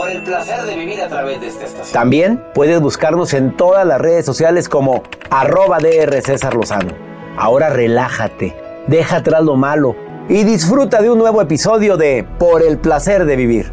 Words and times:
Por 0.00 0.08
el 0.08 0.22
placer 0.22 0.62
de 0.62 0.76
vivir 0.76 1.02
a 1.02 1.08
través 1.08 1.42
de 1.42 1.48
esta 1.48 1.66
estación. 1.66 1.92
También 1.92 2.42
puedes 2.54 2.80
buscarnos 2.80 3.34
en 3.34 3.54
todas 3.54 3.86
las 3.86 4.00
redes 4.00 4.24
sociales 4.24 4.66
como 4.66 5.02
arroba 5.28 5.76
DR 5.78 6.22
César 6.22 6.54
Lozano. 6.54 6.94
Ahora 7.36 7.68
relájate, 7.68 8.56
deja 8.86 9.16
atrás 9.16 9.44
lo 9.44 9.56
malo 9.56 9.94
y 10.26 10.44
disfruta 10.44 11.02
de 11.02 11.10
un 11.10 11.18
nuevo 11.18 11.42
episodio 11.42 11.98
de 11.98 12.26
Por 12.38 12.62
el 12.62 12.78
placer 12.78 13.26
de 13.26 13.36
vivir. 13.36 13.70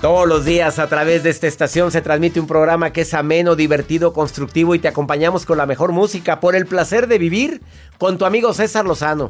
Todos 0.00 0.28
los 0.28 0.44
días 0.44 0.78
a 0.78 0.86
través 0.86 1.24
de 1.24 1.30
esta 1.30 1.48
estación 1.48 1.90
se 1.90 2.02
transmite 2.02 2.38
un 2.38 2.46
programa 2.46 2.92
que 2.92 3.00
es 3.00 3.14
ameno, 3.14 3.56
divertido, 3.56 4.12
constructivo 4.12 4.76
y 4.76 4.78
te 4.78 4.86
acompañamos 4.86 5.44
con 5.44 5.58
la 5.58 5.66
mejor 5.66 5.90
música 5.90 6.38
por 6.38 6.54
el 6.54 6.66
placer 6.66 7.08
de 7.08 7.18
vivir 7.18 7.62
con 7.98 8.16
tu 8.16 8.24
amigo 8.24 8.54
César 8.54 8.84
Lozano. 8.84 9.28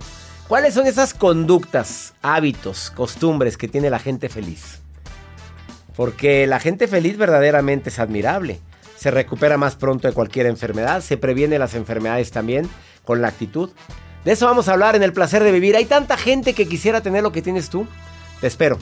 ¿Cuáles 0.52 0.74
son 0.74 0.86
esas 0.86 1.14
conductas, 1.14 2.12
hábitos, 2.20 2.90
costumbres 2.90 3.56
que 3.56 3.68
tiene 3.68 3.88
la 3.88 3.98
gente 3.98 4.28
feliz? 4.28 4.80
Porque 5.96 6.46
la 6.46 6.60
gente 6.60 6.88
feliz 6.88 7.16
verdaderamente 7.16 7.88
es 7.88 7.98
admirable. 7.98 8.60
Se 8.94 9.10
recupera 9.10 9.56
más 9.56 9.76
pronto 9.76 10.08
de 10.08 10.12
cualquier 10.12 10.44
enfermedad, 10.44 11.00
se 11.00 11.16
previene 11.16 11.58
las 11.58 11.74
enfermedades 11.74 12.32
también 12.32 12.68
con 13.02 13.22
la 13.22 13.28
actitud. 13.28 13.70
De 14.26 14.32
eso 14.32 14.44
vamos 14.44 14.68
a 14.68 14.74
hablar 14.74 14.94
en 14.94 15.02
el 15.02 15.14
placer 15.14 15.42
de 15.42 15.52
vivir. 15.52 15.74
Hay 15.74 15.86
tanta 15.86 16.18
gente 16.18 16.52
que 16.52 16.68
quisiera 16.68 17.00
tener 17.00 17.22
lo 17.22 17.32
que 17.32 17.40
tienes 17.40 17.70
tú. 17.70 17.86
Te 18.42 18.46
espero. 18.46 18.76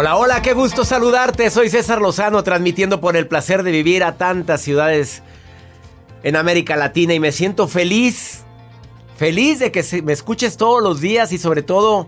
Hola, 0.00 0.16
hola, 0.16 0.42
qué 0.42 0.52
gusto 0.52 0.84
saludarte. 0.84 1.50
Soy 1.50 1.70
César 1.70 2.00
Lozano 2.00 2.44
transmitiendo 2.44 3.00
por 3.00 3.16
el 3.16 3.26
placer 3.26 3.64
de 3.64 3.72
vivir 3.72 4.04
a 4.04 4.16
tantas 4.16 4.60
ciudades 4.60 5.24
en 6.22 6.36
América 6.36 6.76
Latina 6.76 7.14
y 7.14 7.18
me 7.18 7.32
siento 7.32 7.66
feliz, 7.66 8.44
feliz 9.16 9.58
de 9.58 9.72
que 9.72 9.82
me 10.04 10.12
escuches 10.12 10.56
todos 10.56 10.84
los 10.84 11.00
días 11.00 11.32
y 11.32 11.38
sobre 11.38 11.64
todo 11.64 12.06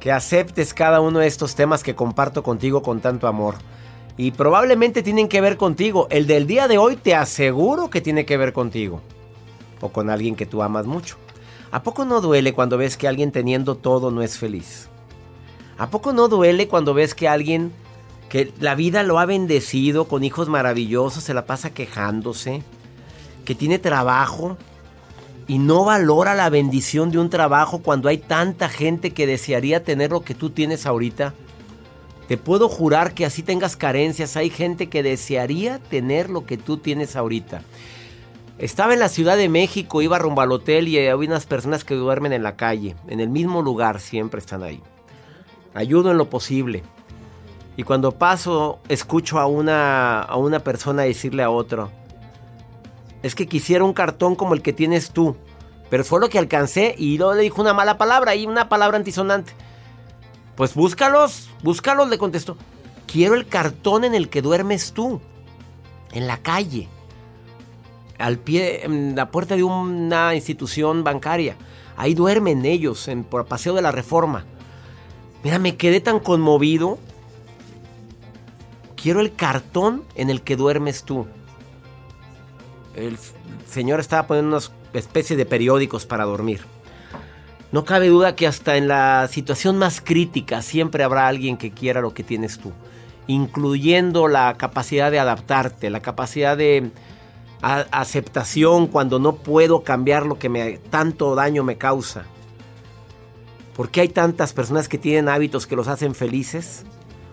que 0.00 0.10
aceptes 0.10 0.74
cada 0.74 1.00
uno 1.00 1.20
de 1.20 1.28
estos 1.28 1.54
temas 1.54 1.84
que 1.84 1.94
comparto 1.94 2.42
contigo 2.42 2.82
con 2.82 2.98
tanto 3.00 3.28
amor. 3.28 3.54
Y 4.16 4.32
probablemente 4.32 5.04
tienen 5.04 5.28
que 5.28 5.40
ver 5.40 5.56
contigo. 5.56 6.08
El 6.10 6.26
del 6.26 6.48
día 6.48 6.66
de 6.66 6.78
hoy 6.78 6.96
te 6.96 7.14
aseguro 7.14 7.88
que 7.88 8.00
tiene 8.00 8.26
que 8.26 8.36
ver 8.36 8.52
contigo. 8.52 9.00
O 9.80 9.90
con 9.90 10.10
alguien 10.10 10.34
que 10.34 10.44
tú 10.44 10.60
amas 10.60 10.86
mucho. 10.86 11.18
¿A 11.70 11.84
poco 11.84 12.04
no 12.04 12.20
duele 12.20 12.52
cuando 12.52 12.78
ves 12.78 12.96
que 12.96 13.06
alguien 13.06 13.30
teniendo 13.30 13.76
todo 13.76 14.10
no 14.10 14.22
es 14.22 14.38
feliz? 14.38 14.88
¿A 15.76 15.90
poco 15.90 16.12
no 16.12 16.28
duele 16.28 16.68
cuando 16.68 16.94
ves 16.94 17.14
que 17.14 17.28
alguien 17.28 17.72
que 18.28 18.52
la 18.60 18.74
vida 18.74 19.02
lo 19.02 19.18
ha 19.18 19.26
bendecido 19.26 20.06
con 20.06 20.22
hijos 20.22 20.48
maravillosos 20.48 21.24
se 21.24 21.34
la 21.34 21.46
pasa 21.46 21.70
quejándose? 21.70 22.62
Que 23.44 23.54
tiene 23.56 23.80
trabajo 23.80 24.56
y 25.48 25.58
no 25.58 25.84
valora 25.84 26.34
la 26.34 26.48
bendición 26.48 27.10
de 27.10 27.18
un 27.18 27.28
trabajo 27.28 27.80
cuando 27.80 28.08
hay 28.08 28.18
tanta 28.18 28.68
gente 28.68 29.10
que 29.10 29.26
desearía 29.26 29.82
tener 29.82 30.12
lo 30.12 30.22
que 30.22 30.34
tú 30.34 30.50
tienes 30.50 30.86
ahorita. 30.86 31.34
Te 32.28 32.38
puedo 32.38 32.68
jurar 32.68 33.12
que 33.12 33.26
así 33.26 33.42
tengas 33.42 33.76
carencias, 33.76 34.36
hay 34.36 34.50
gente 34.50 34.88
que 34.88 35.02
desearía 35.02 35.78
tener 35.78 36.30
lo 36.30 36.46
que 36.46 36.56
tú 36.56 36.78
tienes 36.78 37.16
ahorita. 37.16 37.62
Estaba 38.58 38.94
en 38.94 39.00
la 39.00 39.08
Ciudad 39.08 39.36
de 39.36 39.48
México, 39.48 40.00
iba 40.00 40.18
rumbo 40.18 40.40
al 40.40 40.52
hotel 40.52 40.86
y 40.86 40.98
había 41.06 41.28
unas 41.28 41.44
personas 41.44 41.84
que 41.84 41.96
duermen 41.96 42.32
en 42.32 42.44
la 42.44 42.56
calle, 42.56 42.94
en 43.08 43.18
el 43.20 43.28
mismo 43.28 43.60
lugar, 43.60 44.00
siempre 44.00 44.38
están 44.38 44.62
ahí 44.62 44.80
ayudo 45.74 46.10
en 46.10 46.18
lo 46.18 46.30
posible. 46.30 46.82
Y 47.76 47.82
cuando 47.82 48.12
paso, 48.12 48.78
escucho 48.88 49.38
a 49.38 49.46
una, 49.46 50.22
a 50.22 50.36
una 50.36 50.60
persona 50.60 51.02
decirle 51.02 51.42
a 51.42 51.50
otro, 51.50 51.90
es 53.22 53.34
que 53.34 53.48
quisiera 53.48 53.84
un 53.84 53.92
cartón 53.92 54.36
como 54.36 54.54
el 54.54 54.62
que 54.62 54.72
tienes 54.72 55.10
tú. 55.10 55.36
Pero 55.90 56.04
fue 56.04 56.20
lo 56.20 56.28
que 56.28 56.38
alcancé 56.38 56.94
y 56.96 57.18
luego 57.18 57.34
le 57.34 57.42
dijo 57.42 57.60
una 57.60 57.74
mala 57.74 57.98
palabra 57.98 58.34
y 58.34 58.46
una 58.46 58.68
palabra 58.68 58.96
antisonante. 58.96 59.52
Pues 60.56 60.74
búscalos, 60.74 61.50
búscalos, 61.62 62.08
le 62.08 62.18
contestó. 62.18 62.56
Quiero 63.06 63.34
el 63.34 63.46
cartón 63.46 64.04
en 64.04 64.14
el 64.14 64.28
que 64.28 64.42
duermes 64.42 64.92
tú, 64.92 65.20
en 66.12 66.26
la 66.26 66.38
calle, 66.38 66.88
al 68.18 68.38
pie, 68.38 68.84
en 68.84 69.16
la 69.16 69.30
puerta 69.30 69.56
de 69.56 69.62
una 69.62 70.34
institución 70.34 71.04
bancaria. 71.04 71.56
Ahí 71.96 72.14
duermen 72.14 72.64
ellos, 72.64 73.08
en, 73.08 73.24
por 73.24 73.46
Paseo 73.46 73.74
de 73.74 73.82
la 73.82 73.92
Reforma. 73.92 74.44
Mira, 75.44 75.58
me 75.58 75.76
quedé 75.76 76.00
tan 76.00 76.20
conmovido. 76.20 76.98
Quiero 78.96 79.20
el 79.20 79.34
cartón 79.34 80.02
en 80.14 80.30
el 80.30 80.40
que 80.40 80.56
duermes 80.56 81.04
tú. 81.04 81.26
El 82.96 83.18
señor 83.68 84.00
estaba 84.00 84.26
poniendo 84.26 84.56
una 84.56 84.98
especie 84.98 85.36
de 85.36 85.44
periódicos 85.44 86.06
para 86.06 86.24
dormir. 86.24 86.62
No 87.72 87.84
cabe 87.84 88.08
duda 88.08 88.36
que 88.36 88.46
hasta 88.46 88.76
en 88.76 88.88
la 88.88 89.28
situación 89.28 89.76
más 89.76 90.00
crítica 90.00 90.62
siempre 90.62 91.04
habrá 91.04 91.26
alguien 91.26 91.58
que 91.58 91.72
quiera 91.72 92.00
lo 92.00 92.14
que 92.14 92.22
tienes 92.22 92.58
tú, 92.58 92.72
incluyendo 93.26 94.28
la 94.28 94.54
capacidad 94.56 95.10
de 95.10 95.18
adaptarte, 95.18 95.90
la 95.90 96.00
capacidad 96.00 96.56
de 96.56 96.90
aceptación 97.60 98.86
cuando 98.86 99.18
no 99.18 99.36
puedo 99.36 99.82
cambiar 99.82 100.24
lo 100.24 100.38
que 100.38 100.48
me, 100.48 100.78
tanto 100.90 101.34
daño 101.34 101.64
me 101.64 101.76
causa. 101.76 102.26
¿Por 103.74 103.90
qué 103.90 104.02
hay 104.02 104.08
tantas 104.08 104.52
personas 104.52 104.88
que 104.88 104.98
tienen 104.98 105.28
hábitos 105.28 105.66
que 105.66 105.74
los 105.74 105.88
hacen 105.88 106.14
felices? 106.14 106.84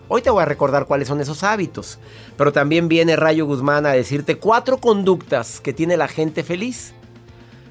Hoy 0.08 0.22
te 0.22 0.30
voy 0.30 0.42
a 0.42 0.46
recordar 0.46 0.86
cuáles 0.86 1.06
son 1.06 1.20
esos 1.20 1.44
hábitos. 1.44 2.00
Pero 2.36 2.52
también 2.52 2.88
viene 2.88 3.16
Rayo 3.16 3.46
Guzmán 3.46 3.86
a 3.86 3.92
decirte 3.92 4.38
cuatro 4.38 4.78
conductas 4.78 5.60
que 5.60 5.72
tiene 5.72 5.96
la 5.96 6.08
gente 6.08 6.42
feliz. 6.42 6.94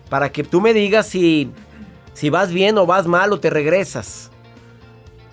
Para 0.09 0.31
que 0.31 0.43
tú 0.43 0.61
me 0.61 0.73
digas 0.73 1.05
si, 1.05 1.51
si 2.13 2.29
vas 2.29 2.51
bien 2.51 2.77
o 2.77 2.85
vas 2.85 3.07
mal 3.07 3.33
o 3.33 3.39
te 3.39 3.49
regresas. 3.49 4.31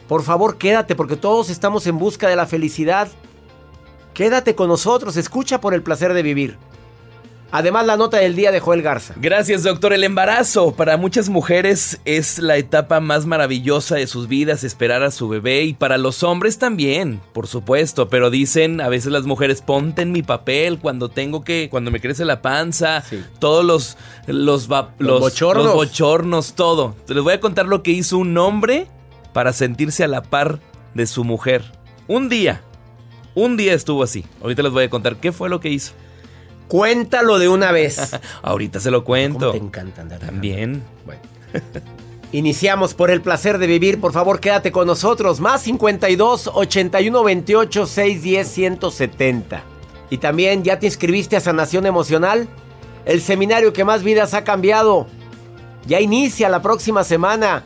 Por 0.08 0.22
favor, 0.22 0.58
quédate 0.58 0.96
porque 0.96 1.16
todos 1.16 1.48
estamos 1.48 1.86
en 1.86 1.98
busca 1.98 2.28
de 2.28 2.36
la 2.36 2.46
felicidad. 2.46 3.08
Quédate 4.14 4.56
con 4.56 4.68
nosotros, 4.68 5.16
escucha 5.16 5.60
por 5.60 5.74
el 5.74 5.82
placer 5.82 6.12
de 6.12 6.22
vivir. 6.22 6.58
Además, 7.50 7.86
la 7.86 7.96
nota 7.96 8.18
del 8.18 8.36
día 8.36 8.52
de 8.52 8.60
Joel 8.60 8.82
Garza. 8.82 9.14
Gracias, 9.16 9.62
doctor. 9.62 9.94
El 9.94 10.04
embarazo 10.04 10.72
para 10.74 10.98
muchas 10.98 11.30
mujeres 11.30 11.98
es 12.04 12.38
la 12.38 12.58
etapa 12.58 13.00
más 13.00 13.24
maravillosa 13.24 13.96
de 13.96 14.06
sus 14.06 14.28
vidas, 14.28 14.64
esperar 14.64 15.02
a 15.02 15.10
su 15.10 15.28
bebé 15.28 15.62
y 15.62 15.72
para 15.72 15.96
los 15.96 16.22
hombres 16.22 16.58
también, 16.58 17.20
por 17.32 17.46
supuesto. 17.46 18.10
Pero 18.10 18.28
dicen 18.30 18.82
a 18.82 18.88
veces 18.88 19.12
las 19.12 19.24
mujeres, 19.24 19.62
ponte 19.62 20.02
en 20.02 20.12
mi 20.12 20.22
papel 20.22 20.78
cuando 20.78 21.08
tengo 21.08 21.42
que, 21.42 21.68
cuando 21.70 21.90
me 21.90 22.00
crece 22.00 22.26
la 22.26 22.42
panza, 22.42 23.02
todos 23.38 23.64
los 23.64 23.96
los, 24.26 24.68
los, 24.98 25.20
bochornos. 25.20 25.64
los 25.64 25.74
bochornos, 25.74 26.52
todo. 26.54 26.94
Les 27.08 27.22
voy 27.22 27.32
a 27.32 27.40
contar 27.40 27.66
lo 27.66 27.82
que 27.82 27.92
hizo 27.92 28.18
un 28.18 28.36
hombre 28.36 28.88
para 29.32 29.54
sentirse 29.54 30.04
a 30.04 30.08
la 30.08 30.22
par 30.22 30.60
de 30.94 31.06
su 31.06 31.24
mujer. 31.24 31.64
Un 32.08 32.28
día, 32.28 32.62
un 33.34 33.56
día 33.56 33.72
estuvo 33.72 34.02
así. 34.02 34.26
Ahorita 34.42 34.62
les 34.62 34.72
voy 34.72 34.84
a 34.84 34.90
contar 34.90 35.16
qué 35.16 35.32
fue 35.32 35.48
lo 35.48 35.60
que 35.60 35.70
hizo. 35.70 35.94
Cuéntalo 36.68 37.38
de 37.38 37.48
una 37.48 37.72
vez. 37.72 38.18
Ahorita 38.42 38.78
se 38.80 38.90
lo 38.90 39.04
cuento. 39.04 39.52
te 39.52 39.58
encanta 39.58 40.02
andar 40.02 40.20
También. 40.20 40.82
Bueno. 41.04 41.22
Iniciamos 42.32 42.92
por 42.92 43.10
el 43.10 43.22
placer 43.22 43.56
de 43.56 43.66
vivir. 43.66 44.00
Por 44.00 44.12
favor, 44.12 44.38
quédate 44.38 44.70
con 44.70 44.86
nosotros. 44.86 45.40
Más 45.40 45.62
52 45.62 46.50
81 46.52 47.24
28 47.24 47.86
610 47.86 48.48
170. 48.48 49.62
Y 50.10 50.18
también, 50.18 50.62
¿ya 50.62 50.78
te 50.78 50.86
inscribiste 50.86 51.36
a 51.36 51.40
Sanación 51.40 51.86
Emocional? 51.86 52.46
El 53.06 53.22
seminario 53.22 53.72
que 53.72 53.84
más 53.84 54.02
vidas 54.02 54.34
ha 54.34 54.44
cambiado. 54.44 55.06
Ya 55.86 56.00
inicia 56.00 56.50
la 56.50 56.60
próxima 56.60 57.02
semana. 57.02 57.64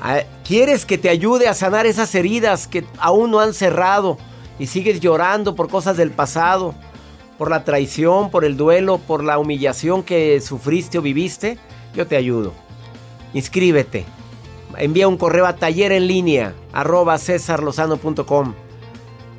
Ah, 0.00 0.20
¿Quieres 0.44 0.86
que 0.86 0.96
te 0.96 1.08
ayude 1.08 1.48
a 1.48 1.54
sanar 1.54 1.86
esas 1.86 2.14
heridas 2.14 2.68
que 2.68 2.84
aún 2.98 3.32
no 3.32 3.40
han 3.40 3.54
cerrado 3.54 4.18
y 4.58 4.68
sigues 4.68 5.00
llorando 5.00 5.56
por 5.56 5.68
cosas 5.68 5.96
del 5.96 6.12
pasado? 6.12 6.74
Por 7.40 7.48
la 7.48 7.64
traición, 7.64 8.30
por 8.30 8.44
el 8.44 8.58
duelo, 8.58 8.98
por 8.98 9.24
la 9.24 9.38
humillación 9.38 10.02
que 10.02 10.38
sufriste 10.42 10.98
o 10.98 11.02
viviste, 11.02 11.56
yo 11.94 12.06
te 12.06 12.16
ayudo. 12.16 12.52
Inscríbete. 13.32 14.04
Envía 14.76 15.08
un 15.08 15.16
correo 15.16 15.46
a 15.46 15.56
taller 15.56 15.90
en 15.92 16.06
línea 16.06 16.52
arroba 16.74 17.16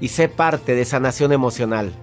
y 0.02 0.08
sé 0.08 0.30
parte 0.30 0.74
de 0.74 0.84
sanación 0.84 1.32
emocional. 1.32 1.94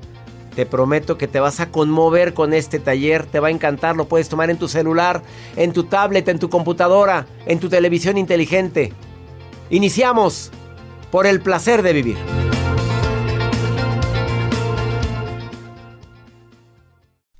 Te 0.54 0.66
prometo 0.66 1.18
que 1.18 1.26
te 1.26 1.40
vas 1.40 1.58
a 1.58 1.72
conmover 1.72 2.32
con 2.32 2.54
este 2.54 2.78
taller, 2.78 3.26
te 3.26 3.40
va 3.40 3.48
a 3.48 3.50
encantar, 3.50 3.96
lo 3.96 4.06
puedes 4.06 4.28
tomar 4.28 4.50
en 4.50 4.58
tu 4.58 4.68
celular, 4.68 5.24
en 5.56 5.72
tu 5.72 5.82
tablet, 5.82 6.28
en 6.28 6.38
tu 6.38 6.48
computadora, 6.48 7.26
en 7.44 7.58
tu 7.58 7.68
televisión 7.68 8.18
inteligente. 8.18 8.92
Iniciamos 9.68 10.52
por 11.10 11.26
el 11.26 11.40
placer 11.40 11.82
de 11.82 11.92
vivir. 11.92 12.47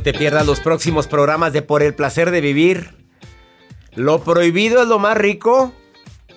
Te 0.00 0.14
pierdas 0.14 0.46
los 0.46 0.60
próximos 0.60 1.06
programas 1.06 1.52
de 1.52 1.62
Por 1.62 1.82
el 1.82 1.94
placer 1.94 2.30
de 2.30 2.40
vivir. 2.40 2.94
Lo 3.94 4.22
prohibido 4.22 4.82
es 4.82 4.88
lo 4.88 4.98
más 4.98 5.16
rico. 5.16 5.72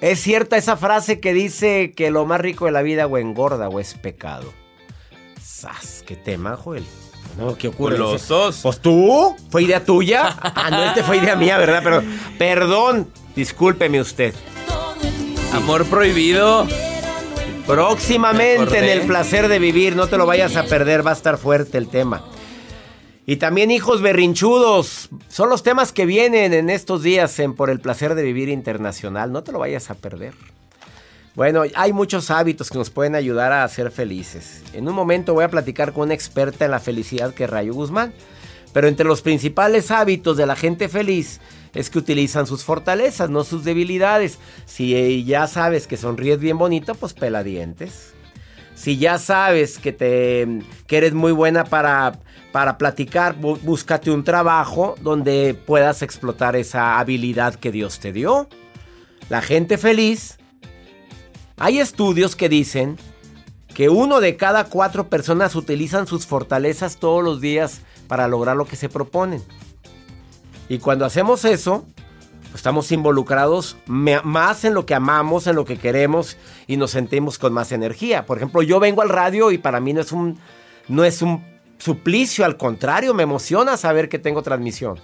Es 0.01 0.19
cierta 0.19 0.57
esa 0.57 0.75
frase 0.75 1.19
que 1.19 1.33
dice 1.33 1.93
que 1.95 2.11
lo 2.11 2.25
más 2.25 2.41
rico 2.41 2.65
de 2.65 2.71
la 2.71 2.81
vida 2.81 3.07
o 3.07 3.17
engorda 3.17 3.69
o 3.69 3.79
es 3.79 3.93
pecado. 3.93 4.51
¡Sas! 5.41 6.03
¿Qué 6.05 6.15
tema, 6.15 6.57
Joel? 6.57 6.85
No, 7.37 7.57
¿qué 7.57 7.69
ocurre? 7.69 7.97
Los 7.97 8.27
dos. 8.27 8.59
Pues 8.61 8.79
tú, 8.79 9.35
fue 9.49 9.63
idea 9.63 9.83
tuya. 9.83 10.35
Ah, 10.41 10.69
no, 10.69 10.83
este 10.83 11.03
fue 11.03 11.17
idea 11.17 11.35
mía, 11.35 11.57
¿verdad? 11.57 11.81
Pero, 11.83 12.03
perdón, 12.37 13.09
discúlpeme 13.35 14.01
usted. 14.01 14.33
Amor 15.53 15.85
prohibido. 15.85 16.67
Próximamente 17.65 18.77
en 18.77 18.85
el 18.85 19.07
placer 19.07 19.47
de 19.47 19.59
vivir, 19.59 19.95
no 19.95 20.07
te 20.07 20.17
lo 20.17 20.25
vayas 20.25 20.55
a 20.55 20.63
perder, 20.63 21.05
va 21.05 21.11
a 21.11 21.13
estar 21.15 21.37
fuerte 21.37 21.77
el 21.77 21.87
tema. 21.87 22.23
Y 23.25 23.38
también 23.38 23.72
hijos 23.72 24.01
berrinchudos. 24.01 25.10
Son 25.30 25.50
los 25.50 25.63
temas 25.63 25.92
que 25.92 26.06
vienen 26.06 26.54
en 26.54 26.69
estos 26.69 27.01
días 27.01 27.39
en 27.39 27.56
Por 27.56 27.69
el 27.69 27.80
placer 27.80 28.13
de 28.13 28.24
vivir 28.24 28.50
internacional. 28.50 29.31
No 29.31 29.44
te 29.44 29.51
lo 29.51 29.60
vayas 29.60 29.89
a 29.89 29.95
perder. 29.95 30.33
Bueno, 31.33 31.63
hay 31.75 31.92
muchos 31.92 32.31
hábitos 32.31 32.69
que 32.69 32.77
nos 32.77 32.89
pueden 32.89 33.16
ayudar 33.16 33.51
a 33.51 33.68
ser 33.68 33.92
felices. 33.92 34.63
En 34.74 34.88
un 34.88 34.95
momento 34.95 35.33
voy 35.33 35.44
a 35.44 35.50
platicar 35.50 35.92
con 35.92 36.04
una 36.04 36.13
experta 36.13 36.65
en 36.65 36.72
la 36.72 36.79
felicidad 36.79 37.34
que 37.34 37.44
es 37.44 37.50
Rayo 37.50 37.74
Guzmán. 37.74 38.13
Pero 38.72 38.88
entre 38.88 39.05
los 39.05 39.22
principales 39.22 39.89
hábitos 39.89 40.38
de 40.38 40.46
la 40.46 40.55
gente 40.55 40.88
feliz 40.88 41.39
es 41.74 41.89
que 41.89 42.00
utilizan 42.00 42.46
sus 42.46 42.63
fortalezas, 42.63 43.29
no 43.29 43.44
sus 43.44 43.63
debilidades. 43.63 44.38
Si 44.65 45.24
ya 45.25 45.48
sabes 45.48 45.88
que 45.88 45.98
sonríes 45.98 46.39
bien 46.39 46.58
bonito, 46.58 46.94
pues 46.94 47.13
pela 47.13 47.44
dientes. 47.44 48.13
Si 48.75 48.98
ya 48.98 49.17
sabes 49.17 49.77
que, 49.77 49.94
te, 49.94 50.60
que 50.88 50.98
eres 50.98 51.13
muy 51.13 51.32
buena 51.32 51.63
para 51.63 52.20
para 52.55 52.77
platicar, 52.77 53.35
búscate 53.35 54.12
un 54.12 54.24
trabajo 54.24 54.95
donde 55.01 55.55
puedas 55.65 56.01
explotar 56.01 56.55
esa 56.55 57.00
habilidad 57.00 57.55
que 57.55 57.69
Dios 57.69 58.00
te 58.00 58.13
dio. 58.13 58.47
La 59.27 59.41
gente 59.41 59.77
feliz. 59.77 60.38
Hay 61.57 61.79
estudios 61.79 62.38
que 62.38 62.47
dicen 62.47 62.95
que 63.74 63.89
uno 63.89 64.21
de 64.21 64.38
cada 64.38 64.63
cuatro 64.69 65.09
personas 65.09 65.53
utilizan 65.53 66.07
sus 66.07 66.25
fortalezas 66.25 66.95
todos 66.95 67.21
los 67.21 67.41
días 67.41 67.81
para 68.07 68.29
lograr 68.29 68.55
lo 68.55 68.63
que 68.63 68.77
se 68.77 68.88
proponen. 68.88 69.43
Y 70.69 70.77
cuando 70.77 71.03
hacemos 71.03 71.43
eso, 71.43 71.85
estamos 72.53 72.89
involucrados 72.93 73.75
más 73.85 74.63
en 74.63 74.75
lo 74.75 74.85
que 74.85 74.95
amamos, 74.95 75.47
en 75.47 75.57
lo 75.57 75.65
que 75.65 75.77
queremos 75.77 76.38
y 76.67 76.77
nos 76.77 76.91
sentimos 76.91 77.38
con 77.38 77.51
más 77.51 77.74
energía. 77.74 78.25
Por 78.25 78.38
ejemplo, 78.38 78.62
yo 78.62 78.79
vengo 78.79 79.01
al 79.01 79.09
radio 79.09 79.51
y 79.51 79.57
para 79.57 79.81
mí 79.81 79.91
no 79.91 80.00
es 80.00 80.13
un, 80.13 80.39
no 80.88 81.03
es 81.03 81.21
un 81.21 81.54
suplicio, 81.77 82.46
al 82.46 82.58
contrario, 82.58 83.13
me 83.13 83.24
emociona 83.24 83.77
saber 83.77 84.10
que 84.10 84.20
tengo 84.20 84.41
transmisión. 84.41 85.00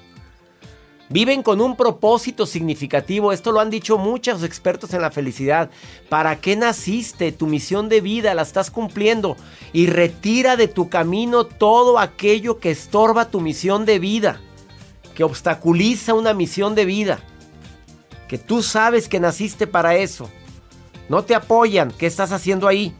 Viven 1.11 1.43
con 1.43 1.59
un 1.59 1.75
propósito 1.75 2.45
significativo, 2.45 3.33
esto 3.33 3.51
lo 3.51 3.59
han 3.59 3.69
dicho 3.69 3.97
muchos 3.97 4.43
expertos 4.43 4.93
en 4.93 5.01
la 5.01 5.11
felicidad. 5.11 5.69
¿Para 6.07 6.39
qué 6.39 6.55
naciste? 6.55 7.33
Tu 7.33 7.47
misión 7.47 7.89
de 7.89 7.99
vida 7.99 8.33
la 8.33 8.43
estás 8.43 8.71
cumpliendo 8.71 9.35
y 9.73 9.87
retira 9.87 10.55
de 10.55 10.69
tu 10.69 10.87
camino 10.87 11.45
todo 11.45 11.99
aquello 11.99 12.59
que 12.59 12.71
estorba 12.71 13.29
tu 13.29 13.41
misión 13.41 13.85
de 13.85 13.99
vida, 13.99 14.39
que 15.13 15.25
obstaculiza 15.25 16.13
una 16.13 16.33
misión 16.33 16.75
de 16.75 16.85
vida, 16.85 17.19
que 18.29 18.37
tú 18.37 18.63
sabes 18.63 19.09
que 19.09 19.19
naciste 19.19 19.67
para 19.67 19.95
eso. 19.95 20.29
No 21.09 21.25
te 21.25 21.35
apoyan, 21.35 21.91
¿qué 21.91 22.05
estás 22.05 22.31
haciendo 22.31 22.69
ahí? 22.69 22.95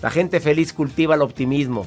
La 0.00 0.08
gente 0.08 0.40
feliz 0.40 0.72
cultiva 0.72 1.14
el 1.14 1.20
optimismo, 1.20 1.86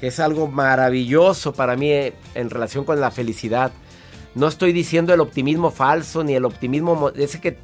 que 0.00 0.08
es 0.08 0.20
algo 0.20 0.48
maravilloso 0.48 1.52
para 1.52 1.76
mí 1.76 1.90
eh, 1.90 2.14
en 2.34 2.50
relación 2.50 2.84
con 2.84 3.00
la 3.00 3.10
felicidad. 3.10 3.72
No 4.34 4.46
estoy 4.46 4.72
diciendo 4.72 5.12
el 5.12 5.20
optimismo 5.20 5.70
falso 5.70 6.22
ni 6.22 6.34
el 6.34 6.44
optimismo 6.44 7.10
ese 7.10 7.40
que 7.40 7.58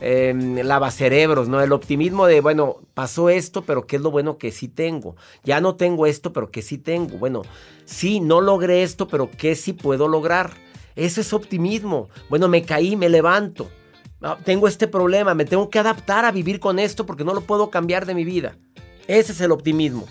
eh, 0.00 0.34
lava 0.62 0.90
cerebros, 0.90 1.48
¿no? 1.48 1.60
El 1.60 1.72
optimismo 1.72 2.26
de, 2.26 2.40
bueno, 2.40 2.76
pasó 2.94 3.30
esto, 3.30 3.62
pero 3.62 3.86
¿qué 3.86 3.96
es 3.96 4.02
lo 4.02 4.10
bueno 4.10 4.36
que 4.36 4.50
sí 4.50 4.68
tengo? 4.68 5.16
Ya 5.42 5.60
no 5.60 5.76
tengo 5.76 6.06
esto, 6.06 6.32
pero 6.32 6.50
¿qué 6.50 6.62
sí 6.62 6.78
tengo? 6.78 7.18
Bueno, 7.18 7.42
sí, 7.84 8.20
no 8.20 8.40
logré 8.40 8.82
esto, 8.82 9.08
pero 9.08 9.30
¿qué 9.30 9.54
sí 9.54 9.72
puedo 9.72 10.08
lograr? 10.08 10.50
Ese 10.96 11.22
es 11.22 11.32
optimismo. 11.32 12.08
Bueno, 12.28 12.48
me 12.48 12.62
caí, 12.62 12.96
me 12.96 13.08
levanto. 13.08 13.68
Ah, 14.22 14.38
tengo 14.44 14.68
este 14.68 14.88
problema, 14.88 15.34
me 15.34 15.44
tengo 15.44 15.68
que 15.70 15.78
adaptar 15.78 16.24
a 16.24 16.32
vivir 16.32 16.60
con 16.60 16.78
esto 16.78 17.04
porque 17.04 17.24
no 17.24 17.34
lo 17.34 17.42
puedo 17.42 17.70
cambiar 17.70 18.06
de 18.06 18.14
mi 18.14 18.24
vida. 18.24 18.56
Ese 19.06 19.32
es 19.32 19.40
el 19.40 19.52
optimismo. 19.52 20.06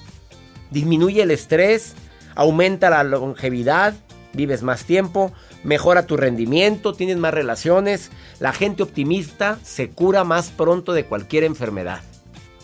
Disminuye 0.72 1.22
el 1.22 1.32
estrés, 1.32 1.94
aumenta 2.36 2.90
la 2.90 3.04
longevidad, 3.04 3.94
vives 4.34 4.64
más 4.64 4.86
tiempo, 4.86 5.32
mejora 5.64 6.06
tu 6.06 6.18
rendimiento, 6.18 6.94
tienes 6.94 7.18
más 7.18 7.34
relaciones. 7.34 8.12
La 8.40 8.54
gente 8.54 8.84
optimista 8.84 9.58
se 9.64 9.90
cura 9.90 10.24
más 10.24 10.50
pronto 10.50 10.94
de 10.94 11.06
cualquier 11.06 11.44
enfermedad, 11.44 12.02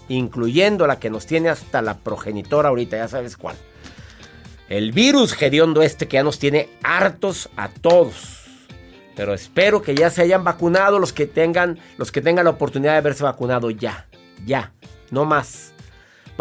incluyendo 0.09 0.87
la 0.87 0.99
que 0.99 1.09
nos 1.09 1.25
tiene 1.25 1.49
hasta 1.49 1.81
la 1.81 1.97
progenitora 1.99 2.69
ahorita, 2.69 2.97
ya 2.97 3.07
sabes 3.07 3.37
cuál. 3.37 3.55
El 4.69 4.93
virus 4.93 5.39
hediondo 5.41 5.81
este 5.81 6.07
que 6.07 6.15
ya 6.15 6.23
nos 6.23 6.39
tiene 6.39 6.69
hartos 6.83 7.49
a 7.57 7.67
todos. 7.67 8.37
Pero 9.15 9.33
espero 9.33 9.81
que 9.81 9.95
ya 9.95 10.09
se 10.09 10.21
hayan 10.21 10.45
vacunado 10.45 10.97
los 10.97 11.11
que 11.11 11.27
tengan, 11.27 11.77
los 11.97 12.11
que 12.11 12.21
tengan 12.21 12.45
la 12.45 12.51
oportunidad 12.51 12.93
de 12.93 12.99
haberse 12.99 13.23
vacunado 13.23 13.69
ya, 13.69 14.07
ya, 14.45 14.71
no 15.09 15.25
más. 15.25 15.70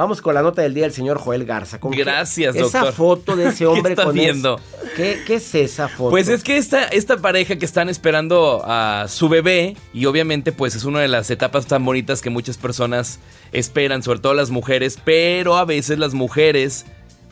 Vamos 0.00 0.23
con 0.23 0.35
la 0.35 0.40
nota 0.40 0.62
del 0.62 0.73
día 0.73 0.85
del 0.85 0.95
señor 0.95 1.19
Joel 1.19 1.45
Garza. 1.45 1.78
Gracias, 1.83 2.54
doctor. 2.54 2.85
Esa 2.85 2.92
foto 2.92 3.37
de 3.37 3.49
ese 3.49 3.66
hombre 3.66 3.95
¿Qué 3.95 4.00
está 4.00 4.11
viendo? 4.11 4.59
¿Qué, 4.97 5.21
¿Qué, 5.26 5.35
es 5.35 5.54
esa 5.54 5.88
foto? 5.88 6.09
Pues 6.09 6.28
es 6.28 6.42
que 6.42 6.57
esta, 6.57 6.85
esta 6.85 7.19
pareja 7.19 7.57
que 7.57 7.66
están 7.66 7.90
esperando 7.90 8.62
a 8.64 9.09
su 9.09 9.28
bebé, 9.28 9.76
y 9.92 10.07
obviamente 10.07 10.52
pues 10.52 10.75
es 10.75 10.85
una 10.85 11.00
de 11.00 11.09
las 11.09 11.30
etapas 11.30 11.66
tan 11.66 11.85
bonitas 11.85 12.23
que 12.23 12.30
muchas 12.30 12.57
personas 12.57 13.19
esperan, 13.52 14.02
sobre 14.02 14.21
todo 14.21 14.33
las 14.33 14.49
mujeres, 14.49 14.99
pero 15.04 15.59
a 15.59 15.66
veces 15.66 15.99
las 15.99 16.14
mujeres 16.14 16.87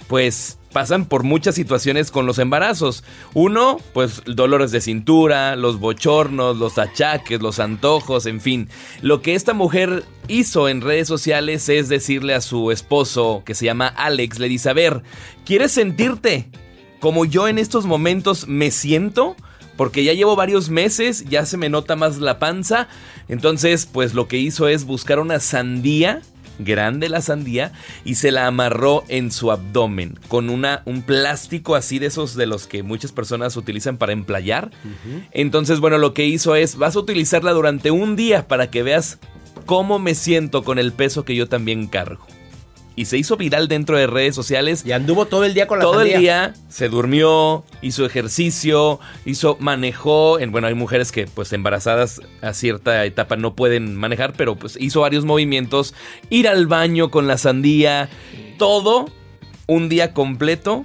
pues 0.06 0.57
pasan 0.72 1.06
por 1.06 1.22
muchas 1.22 1.54
situaciones 1.54 2.10
con 2.10 2.26
los 2.26 2.38
embarazos. 2.38 3.04
Uno, 3.34 3.78
pues 3.92 4.22
dolores 4.26 4.70
de 4.70 4.80
cintura, 4.80 5.56
los 5.56 5.78
bochornos, 5.78 6.56
los 6.56 6.78
achaques, 6.78 7.40
los 7.40 7.58
antojos, 7.58 8.26
en 8.26 8.40
fin. 8.40 8.68
Lo 9.02 9.22
que 9.22 9.34
esta 9.34 9.54
mujer 9.54 10.04
hizo 10.28 10.68
en 10.68 10.80
redes 10.80 11.08
sociales 11.08 11.68
es 11.68 11.88
decirle 11.88 12.34
a 12.34 12.40
su 12.40 12.70
esposo, 12.70 13.42
que 13.44 13.54
se 13.54 13.64
llama 13.64 13.88
Alex, 13.88 14.38
le 14.38 14.48
dice, 14.48 14.70
a 14.70 14.74
ver, 14.74 15.02
¿quieres 15.44 15.72
sentirte 15.72 16.50
como 17.00 17.24
yo 17.24 17.48
en 17.48 17.58
estos 17.58 17.86
momentos 17.86 18.46
me 18.48 18.70
siento? 18.70 19.36
Porque 19.76 20.02
ya 20.02 20.12
llevo 20.12 20.34
varios 20.34 20.70
meses, 20.70 21.24
ya 21.26 21.46
se 21.46 21.56
me 21.56 21.68
nota 21.68 21.94
más 21.94 22.18
la 22.18 22.40
panza. 22.40 22.88
Entonces, 23.28 23.86
pues 23.86 24.12
lo 24.12 24.26
que 24.26 24.36
hizo 24.36 24.66
es 24.66 24.84
buscar 24.84 25.20
una 25.20 25.38
sandía 25.38 26.22
grande 26.58 27.08
la 27.08 27.20
sandía 27.20 27.72
y 28.04 28.16
se 28.16 28.30
la 28.30 28.46
amarró 28.46 29.04
en 29.08 29.30
su 29.30 29.50
abdomen 29.50 30.18
con 30.28 30.50
una, 30.50 30.82
un 30.84 31.02
plástico 31.02 31.76
así 31.76 31.98
de 31.98 32.06
esos 32.06 32.34
de 32.34 32.46
los 32.46 32.66
que 32.66 32.82
muchas 32.82 33.12
personas 33.12 33.56
utilizan 33.56 33.96
para 33.96 34.12
emplayar. 34.12 34.70
Entonces, 35.32 35.80
bueno, 35.80 35.98
lo 35.98 36.14
que 36.14 36.26
hizo 36.26 36.54
es, 36.54 36.76
vas 36.76 36.96
a 36.96 37.00
utilizarla 37.00 37.52
durante 37.52 37.90
un 37.90 38.16
día 38.16 38.48
para 38.48 38.70
que 38.70 38.82
veas 38.82 39.18
cómo 39.66 39.98
me 39.98 40.14
siento 40.14 40.64
con 40.64 40.78
el 40.78 40.92
peso 40.92 41.24
que 41.24 41.34
yo 41.34 41.48
también 41.48 41.86
cargo 41.86 42.26
y 42.98 43.04
se 43.04 43.16
hizo 43.16 43.36
viral 43.36 43.68
dentro 43.68 43.96
de 43.96 44.08
redes 44.08 44.34
sociales. 44.34 44.82
Y 44.84 44.90
anduvo 44.90 45.26
todo 45.26 45.44
el 45.44 45.54
día 45.54 45.68
con 45.68 45.78
la 45.78 45.84
Todo 45.84 46.00
sandía. 46.00 46.14
el 46.16 46.20
día 46.20 46.54
se 46.68 46.88
durmió, 46.88 47.64
hizo 47.80 48.04
ejercicio, 48.04 48.98
hizo 49.24 49.56
manejó, 49.60 50.40
en, 50.40 50.50
bueno, 50.50 50.66
hay 50.66 50.74
mujeres 50.74 51.12
que 51.12 51.28
pues 51.28 51.52
embarazadas 51.52 52.20
a 52.42 52.52
cierta 52.54 53.04
etapa 53.04 53.36
no 53.36 53.54
pueden 53.54 53.94
manejar, 53.94 54.32
pero 54.32 54.56
pues 54.56 54.76
hizo 54.80 55.02
varios 55.02 55.24
movimientos, 55.24 55.94
ir 56.28 56.48
al 56.48 56.66
baño 56.66 57.12
con 57.12 57.28
la 57.28 57.38
sandía, 57.38 58.08
todo 58.58 59.08
un 59.68 59.88
día 59.88 60.12
completo 60.12 60.84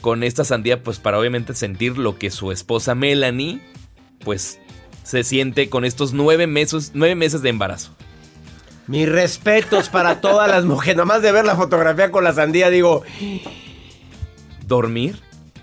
con 0.00 0.22
esta 0.22 0.44
sandía 0.44 0.82
pues 0.82 1.00
para 1.00 1.18
obviamente 1.18 1.52
sentir 1.52 1.98
lo 1.98 2.16
que 2.16 2.30
su 2.30 2.50
esposa 2.50 2.94
Melanie 2.94 3.60
pues 4.24 4.58
se 5.02 5.22
siente 5.22 5.68
con 5.68 5.84
estos 5.84 6.14
nueve 6.14 6.46
meses, 6.46 6.92
nueve 6.94 7.14
meses 7.14 7.42
de 7.42 7.50
embarazo. 7.50 7.94
Mis 8.86 9.08
respetos 9.08 9.88
para 9.88 10.20
todas 10.20 10.50
las 10.50 10.64
mujeres. 10.64 10.96
Nomás 10.96 11.22
de 11.22 11.32
ver 11.32 11.44
la 11.44 11.56
fotografía 11.56 12.10
con 12.10 12.24
la 12.24 12.32
sandía, 12.32 12.70
digo. 12.70 13.02
¿Dormir? 14.66 15.20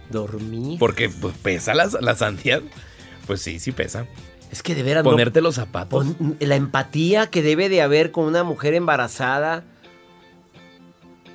¿Dormir? 0.10 0.80
Porque 0.80 1.10
pues, 1.10 1.36
pesa 1.38 1.74
la, 1.74 1.90
la 2.00 2.16
sandía. 2.16 2.62
Pues 3.28 3.42
sí, 3.42 3.60
sí 3.60 3.72
pesa. 3.72 4.06
Es 4.52 4.64
que 4.64 4.74
de 4.74 4.84
veras. 4.84 5.04
Ponerte 5.04 5.42
no, 5.42 5.48
los 5.48 5.56
zapatos. 5.56 5.90
Pon, 5.90 6.38
la 6.40 6.56
empatía 6.56 7.28
que 7.28 7.42
debe 7.42 7.70
de 7.70 7.82
haber 7.82 8.12
con 8.12 8.26
una 8.26 8.44
mujer 8.44 8.74
embarazada. 8.74 9.64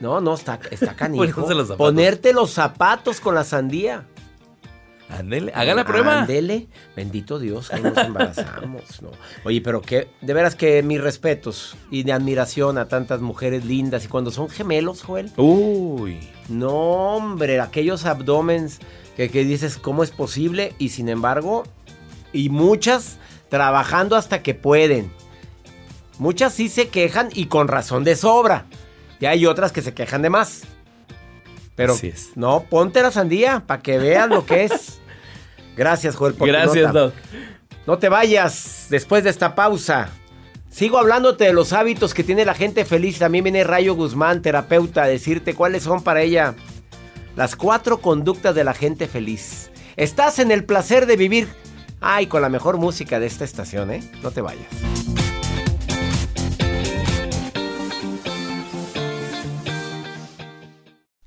No, 0.00 0.20
no, 0.20 0.34
está, 0.34 0.58
está 0.70 0.96
canijo. 0.96 1.46
Ponerte 1.76 2.32
los 2.32 2.50
zapatos 2.50 3.20
con 3.20 3.34
la 3.34 3.44
sandía. 3.44 4.06
Ándele, 5.18 5.52
haga 5.54 5.74
la 5.74 5.84
prueba. 5.84 6.20
Ándele, 6.20 6.68
bendito 6.96 7.38
Dios, 7.38 7.70
que 7.70 7.80
nos 7.80 7.96
embarazamos, 7.96 9.02
¿no? 9.02 9.10
Oye, 9.44 9.60
pero 9.60 9.80
que, 9.80 10.08
de 10.20 10.34
veras 10.34 10.54
que 10.54 10.82
mis 10.82 11.00
respetos 11.00 11.76
y 11.90 12.02
de 12.02 12.12
admiración 12.12 12.78
a 12.78 12.88
tantas 12.88 13.20
mujeres 13.20 13.64
lindas. 13.64 14.04
Y 14.04 14.08
cuando 14.08 14.30
son 14.30 14.48
gemelos, 14.48 15.02
Joel. 15.02 15.30
Uy. 15.36 16.18
No, 16.48 16.72
hombre, 16.72 17.60
aquellos 17.60 18.04
abdomens 18.06 18.80
que, 19.16 19.30
que 19.30 19.44
dices, 19.44 19.76
¿cómo 19.76 20.02
es 20.02 20.10
posible? 20.10 20.74
Y 20.78 20.90
sin 20.90 21.08
embargo, 21.08 21.64
y 22.32 22.48
muchas 22.48 23.18
trabajando 23.48 24.16
hasta 24.16 24.42
que 24.42 24.54
pueden. 24.54 25.12
Muchas 26.18 26.54
sí 26.54 26.68
se 26.68 26.88
quejan 26.88 27.28
y 27.32 27.46
con 27.46 27.68
razón 27.68 28.04
de 28.04 28.16
sobra. 28.16 28.66
Y 29.20 29.26
hay 29.26 29.46
otras 29.46 29.72
que 29.72 29.82
se 29.82 29.94
quejan 29.94 30.22
de 30.22 30.30
más. 30.30 30.62
Pero 31.76 31.96
no, 32.36 32.64
ponte 32.68 33.02
la 33.02 33.10
sandía 33.10 33.64
para 33.66 33.82
que 33.82 33.98
vean 33.98 34.30
lo 34.30 34.46
que 34.46 34.64
es. 34.64 35.00
Gracias, 35.76 36.16
Joel, 36.16 36.34
por 36.34 36.48
Gracias, 36.48 36.92
nota. 36.92 37.14
No 37.86 37.98
te 37.98 38.08
vayas 38.08 38.86
después 38.90 39.24
de 39.24 39.30
esta 39.30 39.54
pausa. 39.54 40.08
Sigo 40.70 40.98
hablándote 40.98 41.44
de 41.44 41.52
los 41.52 41.72
hábitos 41.72 42.14
que 42.14 42.24
tiene 42.24 42.44
la 42.44 42.54
gente 42.54 42.84
feliz. 42.84 43.18
También 43.18 43.44
viene 43.44 43.62
Rayo 43.62 43.94
Guzmán, 43.94 44.42
terapeuta, 44.42 45.04
a 45.04 45.06
decirte 45.06 45.54
cuáles 45.54 45.82
son 45.82 46.02
para 46.02 46.22
ella 46.22 46.54
las 47.36 47.56
cuatro 47.56 47.98
conductas 47.98 48.54
de 48.54 48.64
la 48.64 48.74
gente 48.74 49.06
feliz. 49.06 49.70
Estás 49.96 50.38
en 50.38 50.50
el 50.50 50.64
placer 50.64 51.06
de 51.06 51.16
vivir. 51.16 51.48
Ay, 52.00 52.26
con 52.26 52.42
la 52.42 52.48
mejor 52.48 52.76
música 52.76 53.20
de 53.20 53.26
esta 53.26 53.44
estación, 53.44 53.90
¿eh? 53.90 54.02
No 54.22 54.30
te 54.30 54.40
vayas. 54.40 55.03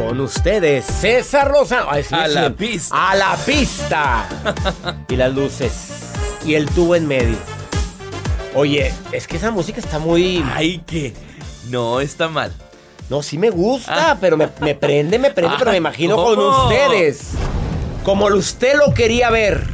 Con 0.00 0.18
ustedes, 0.22 0.86
César 0.86 1.50
Lozano. 1.50 1.86
Ay, 1.90 2.02
sí, 2.02 2.14
A 2.14 2.26
sí. 2.26 2.32
la 2.34 2.50
pista. 2.50 3.10
A 3.10 3.14
la 3.16 3.36
pista. 3.36 4.28
y 5.08 5.14
las 5.16 5.34
luces. 5.34 5.74
Y 6.42 6.54
el 6.54 6.64
tubo 6.70 6.96
en 6.96 7.06
medio. 7.06 7.36
Oye, 8.54 8.94
es 9.12 9.26
que 9.26 9.36
esa 9.36 9.50
música 9.50 9.78
está 9.78 9.98
muy. 9.98 10.42
Ay, 10.54 10.82
que 10.86 11.12
no 11.68 12.00
está 12.00 12.28
mal. 12.28 12.50
No, 13.10 13.22
sí 13.22 13.36
me 13.36 13.50
gusta, 13.50 14.16
pero 14.20 14.38
me, 14.38 14.48
me 14.60 14.74
prende, 14.74 15.18
me 15.18 15.32
prende, 15.32 15.56
pero 15.58 15.70
me 15.72 15.76
imagino 15.76 16.16
con 16.16 16.38
ustedes. 16.38 17.32
Como 18.02 18.24
usted 18.28 18.76
lo 18.76 18.94
quería 18.94 19.28
ver. 19.28 19.66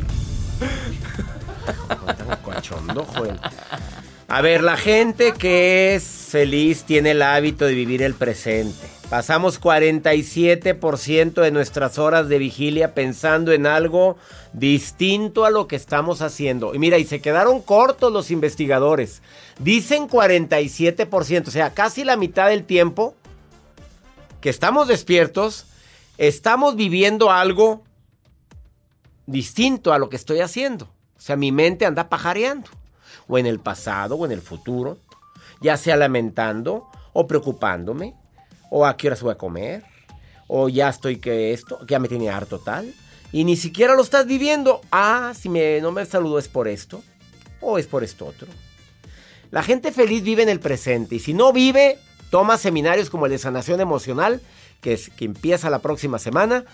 A 4.27 4.41
ver, 4.41 4.65
la 4.65 4.77
gente 4.77 5.35
que 5.35 5.95
es 5.95 6.03
feliz 6.03 6.83
tiene 6.83 7.13
el 7.13 7.23
hábito 7.23 7.65
de 7.65 7.75
vivir 7.75 8.03
el 8.03 8.15
presente. 8.15 8.96
Pasamos 9.09 9.61
47% 9.61 11.41
de 11.41 11.53
nuestras 11.53 11.97
horas 11.97 12.29
de 12.29 12.39
vigilia 12.39 12.93
pensando 12.93 13.53
en 13.53 13.65
algo 13.65 14.17
distinto 14.53 15.45
a 15.45 15.51
lo 15.51 15.69
que 15.69 15.77
estamos 15.77 16.23
haciendo. 16.23 16.75
Y 16.75 16.81
mira, 16.81 16.99
y 16.99 17.05
se 17.05 17.21
quedaron 17.21 17.63
cortos 17.63 18.13
los 18.13 18.33
investigadores. 18.33 19.23
Dicen 19.61 20.09
47%, 20.09 21.47
o 21.47 21.51
sea, 21.53 21.73
casi 21.73 22.03
la 22.03 22.17
mitad 22.17 22.49
del 22.49 22.65
tiempo 22.65 23.15
que 24.41 24.51
estamos 24.51 24.89
despiertos, 24.89 25.67
estamos 26.19 26.75
viviendo 26.75 27.31
algo 27.31 27.83
distinto 29.27 29.93
a 29.93 29.99
lo 29.99 30.09
que 30.09 30.17
estoy 30.17 30.41
haciendo. 30.41 30.87
O 31.17 31.21
sea, 31.21 31.37
mi 31.37 31.53
mente 31.53 31.87
anda 31.87 32.09
pajareando. 32.09 32.71
O 33.29 33.39
en 33.39 33.47
el 33.47 33.61
pasado 33.61 34.17
o 34.17 34.27
en 34.27 34.33
el 34.33 34.43
futuro. 34.43 34.99
Ya 35.61 35.77
sea 35.77 35.97
lamentando 35.97 36.89
o 37.13 37.29
preocupándome. 37.29 38.15
O 38.71 38.87
a 38.87 38.97
qué 38.97 39.09
horas 39.09 39.23
voy 39.23 39.33
a 39.33 39.39
comer. 39.39 39.85
O 40.49 40.69
ya 40.69 40.89
estoy 40.89 41.17
que 41.19 41.53
esto, 41.53 41.79
que 41.87 41.93
ya 41.93 41.99
me 41.99 42.09
tiene 42.09 42.31
harto 42.31 42.59
tal. 42.59 42.93
Y 43.33 43.45
ni 43.45 43.57
siquiera 43.57 43.95
lo 43.95 44.03
estás 44.03 44.27
viviendo. 44.27 44.81
Ah, 44.91 45.33
si 45.39 45.49
me, 45.49 45.81
no 45.81 45.93
me 45.93 46.05
saludó 46.07 46.39
es 46.39 46.49
por 46.49 46.69
esto. 46.69 47.03
O 47.61 47.79
es 47.79 47.87
por 47.87 48.05
esto 48.05 48.27
otro. 48.27 48.49
La 49.51 49.63
gente 49.63 49.93
feliz 49.93 50.23
vive 50.23 50.43
en 50.43 50.49
el 50.49 50.61
presente. 50.61 51.17
Y 51.17 51.19
si 51.19 51.35
no 51.35 51.53
vive, 51.53 51.99
toma 52.31 52.59
seminarios 52.59 53.11
como 53.11 53.27
el 53.27 53.33
de 53.33 53.39
sanación 53.39 53.81
emocional. 53.81 54.41
Que, 54.81 54.93
es, 54.93 55.11
que 55.11 55.25
empieza 55.25 55.71
la 55.71 55.81
próxima 55.81 56.19
semana. 56.19 56.65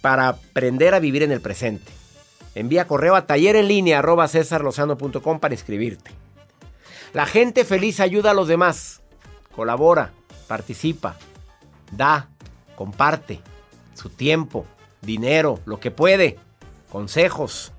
Para 0.00 0.28
aprender 0.28 0.94
a 0.94 0.98
vivir 1.00 1.22
en 1.22 1.32
el 1.32 1.40
presente. 1.40 1.92
Envía 2.54 2.86
correo 2.86 3.14
a 3.14 3.26
taller 3.26 3.54
en 3.56 3.68
línea 3.68 4.00
arroba 4.00 4.26
cesarlozano.com 4.26 5.40
para 5.40 5.54
inscribirte. 5.54 6.10
La 7.12 7.26
gente 7.26 7.64
feliz 7.64 8.00
ayuda 8.00 8.30
a 8.30 8.34
los 8.34 8.48
demás. 8.48 9.00
Colabora, 9.54 10.12
participa, 10.46 11.16
da, 11.90 12.28
comparte 12.76 13.40
su 13.94 14.08
tiempo, 14.08 14.66
dinero, 15.02 15.60
lo 15.64 15.80
que 15.80 15.90
puede, 15.90 16.38
consejos. 16.90 17.72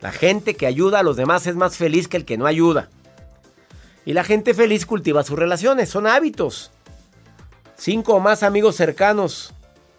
La 0.00 0.12
gente 0.12 0.54
que 0.54 0.66
ayuda 0.66 1.00
a 1.00 1.02
los 1.02 1.16
demás 1.16 1.46
es 1.46 1.56
más 1.56 1.76
feliz 1.76 2.08
que 2.08 2.16
el 2.16 2.24
que 2.24 2.38
no 2.38 2.46
ayuda. 2.46 2.88
Y 4.04 4.12
la 4.12 4.24
gente 4.24 4.54
feliz 4.54 4.86
cultiva 4.86 5.22
sus 5.22 5.38
relaciones, 5.38 5.90
son 5.90 6.06
hábitos. 6.06 6.70
Cinco 7.76 8.14
o 8.14 8.20
más 8.20 8.42
amigos 8.42 8.76
cercanos 8.76 9.52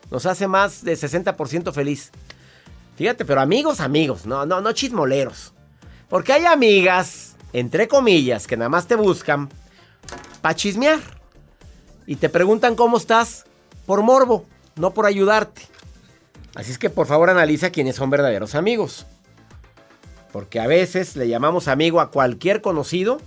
nos 0.09 0.25
hace 0.25 0.47
más 0.47 0.83
de 0.83 0.93
60% 0.93 1.71
feliz. 1.71 2.11
Fíjate, 2.97 3.25
pero 3.25 3.41
amigos, 3.41 3.79
amigos, 3.79 4.25
no, 4.25 4.45
no, 4.45 4.61
no 4.61 4.71
chismoleros. 4.73 5.53
Porque 6.09 6.33
hay 6.33 6.45
amigas, 6.45 7.35
entre 7.53 7.87
comillas, 7.87 8.45
que 8.45 8.57
nada 8.57 8.69
más 8.69 8.87
te 8.87 8.95
buscan 8.95 9.49
para 10.41 10.55
chismear. 10.55 10.99
Y 12.05 12.17
te 12.17 12.29
preguntan 12.29 12.75
cómo 12.75 12.97
estás 12.97 13.45
por 13.85 14.01
morbo, 14.01 14.45
no 14.75 14.93
por 14.93 15.05
ayudarte. 15.05 15.61
Así 16.55 16.71
es 16.71 16.77
que 16.77 16.89
por 16.89 17.07
favor 17.07 17.29
analiza 17.29 17.69
quiénes 17.69 17.95
son 17.95 18.09
verdaderos 18.09 18.55
amigos. 18.55 19.05
Porque 20.31 20.59
a 20.59 20.67
veces 20.67 21.15
le 21.15 21.27
llamamos 21.27 21.67
amigo 21.67 21.99
a 21.99 22.11
cualquier 22.11 22.61
conocido 22.61 23.19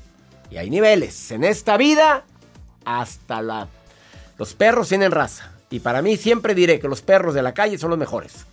y 0.51 0.57
hay 0.57 0.71
niveles. 0.71 1.31
En 1.31 1.45
esta 1.45 1.77
vida, 1.77 2.25
hasta 2.85 3.43
la... 3.43 3.69
Los 4.39 4.55
perros 4.55 4.89
tienen 4.89 5.13
raza. 5.13 5.53
Y 5.71 5.81
para 5.81 6.03
mí 6.03 6.17
siempre 6.17 6.55
diré 6.55 6.81
que 6.81 6.89
los 6.89 7.03
perros 7.03 7.35
de 7.35 7.43
la 7.43 7.55
calle 7.55 7.79
son 7.79 7.91
los 7.91 7.99
mejores. 7.99 8.47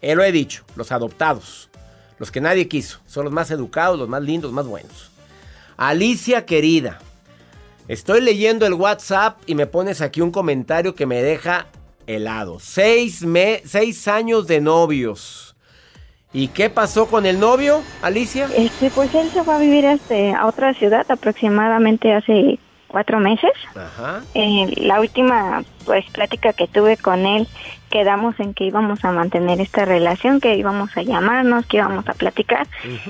Él 0.00 0.18
lo 0.18 0.24
he 0.24 0.32
dicho, 0.32 0.64
los 0.76 0.92
adoptados, 0.92 1.70
los 2.18 2.30
que 2.30 2.40
nadie 2.40 2.68
quiso, 2.68 3.00
son 3.06 3.24
los 3.24 3.32
más 3.32 3.50
educados, 3.50 3.98
los 3.98 4.08
más 4.08 4.22
lindos, 4.22 4.50
los 4.50 4.54
más 4.54 4.66
buenos. 4.66 5.10
Alicia 5.76 6.46
querida, 6.46 7.00
estoy 7.88 8.20
leyendo 8.20 8.66
el 8.66 8.74
WhatsApp 8.74 9.38
y 9.46 9.54
me 9.54 9.66
pones 9.66 10.00
aquí 10.00 10.20
un 10.20 10.30
comentario 10.30 10.94
que 10.94 11.06
me 11.06 11.22
deja 11.22 11.66
helado. 12.06 12.58
Seis, 12.60 13.22
me- 13.22 13.62
seis 13.64 14.06
años 14.08 14.46
de 14.46 14.60
novios. 14.60 15.56
¿Y 16.32 16.48
qué 16.48 16.68
pasó 16.68 17.06
con 17.06 17.24
el 17.24 17.40
novio, 17.40 17.82
Alicia? 18.02 18.48
Este, 18.54 18.90
pues 18.90 19.14
él 19.14 19.30
se 19.30 19.42
fue 19.42 19.54
a 19.54 19.58
vivir 19.58 19.84
este, 19.86 20.32
a 20.34 20.46
otra 20.46 20.74
ciudad 20.74 21.10
aproximadamente 21.10 22.12
hace 22.12 22.58
cuatro 22.86 23.18
meses. 23.18 23.50
Ajá. 23.74 24.20
Eh, 24.34 24.74
la 24.76 25.00
última 25.00 25.64
pues 25.86 26.04
plática 26.10 26.52
que 26.52 26.66
tuve 26.66 26.98
con 26.98 27.24
él 27.24 27.48
quedamos 27.90 28.38
en 28.40 28.52
que 28.52 28.64
íbamos 28.64 29.02
a 29.06 29.12
mantener 29.12 29.60
esta 29.62 29.86
relación, 29.86 30.40
que 30.40 30.54
íbamos 30.56 30.94
a 30.98 31.02
llamarnos, 31.02 31.64
que 31.66 31.78
íbamos 31.78 32.06
a 32.08 32.12
platicar 32.12 32.66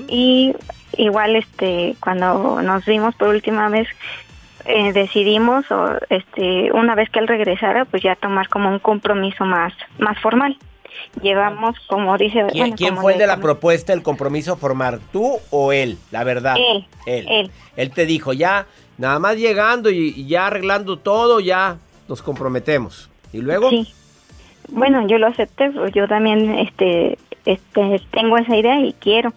y 0.07 0.53
igual 0.97 1.35
este 1.35 1.97
cuando 1.99 2.61
nos 2.61 2.85
vimos 2.85 3.13
por 3.15 3.27
última 3.29 3.67
vez 3.67 3.87
eh, 4.69 4.93
decidimos 4.93 5.69
o 5.71 5.97
este 6.09 6.71
una 6.71 6.95
vez 6.95 7.09
que 7.09 7.19
él 7.19 7.27
regresara 7.27 7.85
pues 7.85 8.03
ya 8.03 8.15
tomar 8.15 8.47
como 8.49 8.69
un 8.69 8.79
compromiso 8.79 9.45
más 9.45 9.73
más 9.97 10.19
formal. 10.19 10.57
Llevamos 11.21 11.77
como 11.87 12.17
dice 12.17 12.45
¿Quién, 12.51 12.61
bueno, 12.61 12.75
quién 12.75 12.89
como 12.91 13.01
fue 13.01 13.13
el 13.13 13.19
de 13.19 13.27
la 13.27 13.37
propuesta, 13.37 13.93
el 13.93 14.03
compromiso 14.03 14.53
a 14.53 14.57
formar? 14.57 14.99
¿Tú 15.11 15.37
o 15.49 15.71
él? 15.71 15.97
La 16.11 16.23
verdad. 16.23 16.55
Él, 16.57 16.85
Él. 17.05 17.25
él. 17.29 17.51
Él 17.75 17.91
te 17.91 18.05
dijo, 18.05 18.33
ya, 18.33 18.67
nada 18.97 19.19
más 19.19 19.37
llegando 19.37 19.89
y, 19.89 20.13
y 20.15 20.27
ya 20.27 20.47
arreglando 20.47 20.97
todo, 20.97 21.39
ya 21.39 21.77
nos 22.07 22.21
comprometemos. 22.21 23.09
¿Y 23.31 23.41
luego? 23.41 23.69
Sí. 23.69 23.93
Bueno, 24.69 25.07
yo 25.07 25.17
lo 25.17 25.27
acepté, 25.27 25.71
pues 25.71 25.93
yo 25.93 26.07
también 26.07 26.57
este, 26.59 27.17
este 27.45 28.01
tengo 28.11 28.37
esa 28.37 28.55
idea 28.55 28.79
y 28.81 28.93
quiero. 28.93 29.33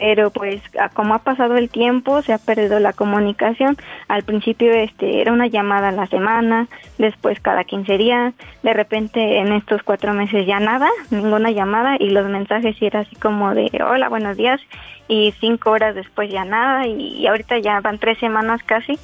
Pero 0.00 0.30
pues 0.30 0.62
como 0.94 1.12
ha 1.12 1.18
pasado 1.18 1.58
el 1.58 1.68
tiempo, 1.68 2.22
se 2.22 2.32
ha 2.32 2.38
perdido 2.38 2.80
la 2.80 2.94
comunicación. 2.94 3.76
Al 4.08 4.22
principio 4.22 4.72
este 4.72 5.20
era 5.20 5.30
una 5.30 5.46
llamada 5.46 5.88
a 5.88 5.92
la 5.92 6.06
semana, 6.06 6.68
después 6.96 7.38
cada 7.40 7.64
15 7.64 7.98
días, 7.98 8.34
de 8.62 8.72
repente 8.72 9.38
en 9.38 9.52
estos 9.52 9.82
cuatro 9.82 10.14
meses 10.14 10.46
ya 10.46 10.58
nada, 10.58 10.88
ninguna 11.10 11.50
llamada 11.50 11.96
y 12.00 12.08
los 12.08 12.26
mensajes 12.30 12.76
sí 12.78 12.86
era 12.86 13.00
así 13.00 13.14
como 13.16 13.54
de 13.54 13.70
hola, 13.86 14.08
buenos 14.08 14.38
días 14.38 14.58
y 15.06 15.34
cinco 15.38 15.70
horas 15.72 15.94
después 15.94 16.30
ya 16.30 16.46
nada 16.46 16.86
y, 16.86 17.18
y 17.18 17.26
ahorita 17.26 17.58
ya 17.58 17.80
van 17.80 17.98
tres 17.98 18.16
semanas 18.18 18.62
casi 18.64 18.98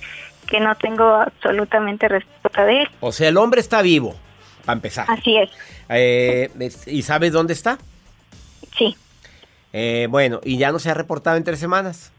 que 0.47 0.61
no 0.61 0.75
tengo 0.77 1.05
absolutamente 1.05 2.09
respuesta 2.09 2.65
de 2.65 2.83
él. 2.83 2.89
O 3.01 3.13
sea, 3.13 3.29
el 3.29 3.37
hombre 3.37 3.61
está 3.61 3.83
vivo, 3.83 4.15
para 4.65 4.77
empezar. 4.77 5.05
Así 5.11 5.37
es, 5.37 5.51
Eh, 5.91 6.49
¿Y 6.87 7.03
sabes 7.03 7.33
dónde 7.33 7.53
está? 7.53 7.77
sí. 8.79 8.97
Eh, 9.79 10.07
bueno, 10.09 10.41
y 10.43 10.57
ya 10.57 10.73
no 10.73 10.79
se 10.79 10.89
ha 10.91 10.95
reportado 10.95 11.37
en 11.37 11.45
tres 11.45 11.59
semanas. 11.59 12.11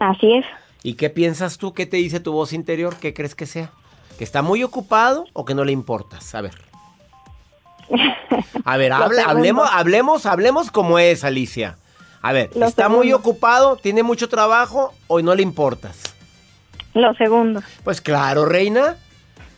Así 0.00 0.32
es. 0.34 0.46
¿Y 0.82 0.94
qué 0.94 1.10
piensas 1.10 1.58
tú? 1.58 1.74
¿Qué 1.74 1.84
te 1.84 1.98
dice 1.98 2.20
tu 2.20 2.32
voz 2.32 2.54
interior? 2.54 2.96
¿Qué 2.96 3.12
crees 3.12 3.34
que 3.34 3.44
sea? 3.44 3.70
¿Que 4.16 4.24
está 4.24 4.40
muy 4.40 4.62
ocupado 4.64 5.26
o 5.34 5.44
que 5.44 5.54
no 5.54 5.62
le 5.66 5.72
importas? 5.72 6.34
A 6.34 6.40
ver. 6.40 6.54
A 8.64 8.76
ver, 8.78 8.92
hable- 8.94 9.22
hablemos, 9.26 9.68
hablemos, 9.70 10.24
hablemos 10.26 10.70
como 10.70 10.98
es, 10.98 11.22
Alicia. 11.22 11.76
A 12.22 12.32
ver, 12.32 12.50
Lo 12.54 12.64
¿está 12.66 12.88
muy 12.88 13.12
ocupado? 13.12 13.76
¿Tiene 13.76 14.02
mucho 14.02 14.30
trabajo 14.30 14.94
o 15.08 15.20
no 15.20 15.34
le 15.34 15.42
importas? 15.42 16.14
Lo 16.94 17.12
segundo. 17.14 17.62
Pues 17.84 18.00
claro, 18.00 18.46
reina. 18.46 18.96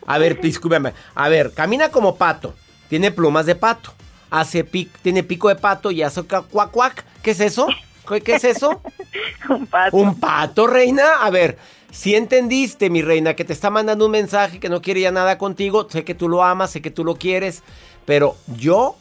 A 0.07 0.19
ver, 0.19 0.41
discúlpame. 0.41 0.93
A 1.15 1.29
ver, 1.29 1.53
camina 1.55 1.91
como 1.91 2.17
pato. 2.17 2.53
Tiene 2.89 3.13
plumas 3.13 3.47
de 3.47 3.55
pato. 3.55 3.93
Hace 4.31 4.65
pic, 4.65 4.91
tiene 5.03 5.23
pico 5.23 5.49
de 5.49 5.57
pato 5.57 5.91
y 5.93 6.03
hace 6.03 6.23
cuac 6.25 6.71
cuac. 6.73 7.05
¿Qué 7.25 7.31
es 7.31 7.41
eso? 7.41 7.67
¿Qué, 8.07 8.35
es 8.35 8.45
eso? 8.45 8.83
Un 9.49 9.67
pato. 9.67 9.97
¿Un 9.97 10.21
pato, 10.21 10.67
reina? 10.67 11.23
A 11.23 11.31
ver, 11.31 11.57
si 11.91 12.15
entendiste, 12.15 12.91
mi 12.91 13.01
reina, 13.01 13.35
que 13.35 13.47
te 13.47 13.55
está 13.55 13.71
mandando 13.71 14.05
un 14.05 14.11
mensaje 14.11 14.61
que 14.61 14.69
no 14.69 14.83
quiere 14.83 15.01
ya 15.01 15.11
nada 15.11 15.39
contigo, 15.39 15.89
sé 15.89 16.05
que 16.05 16.15
tú 16.15 16.29
lo 16.29 16.43
amas, 16.45 16.71
sé 16.71 16.83
que 16.83 16.91
tú 16.91 17.03
lo 17.03 17.17
quieres, 17.17 17.63
pero 18.05 18.37
yo, 18.59 18.97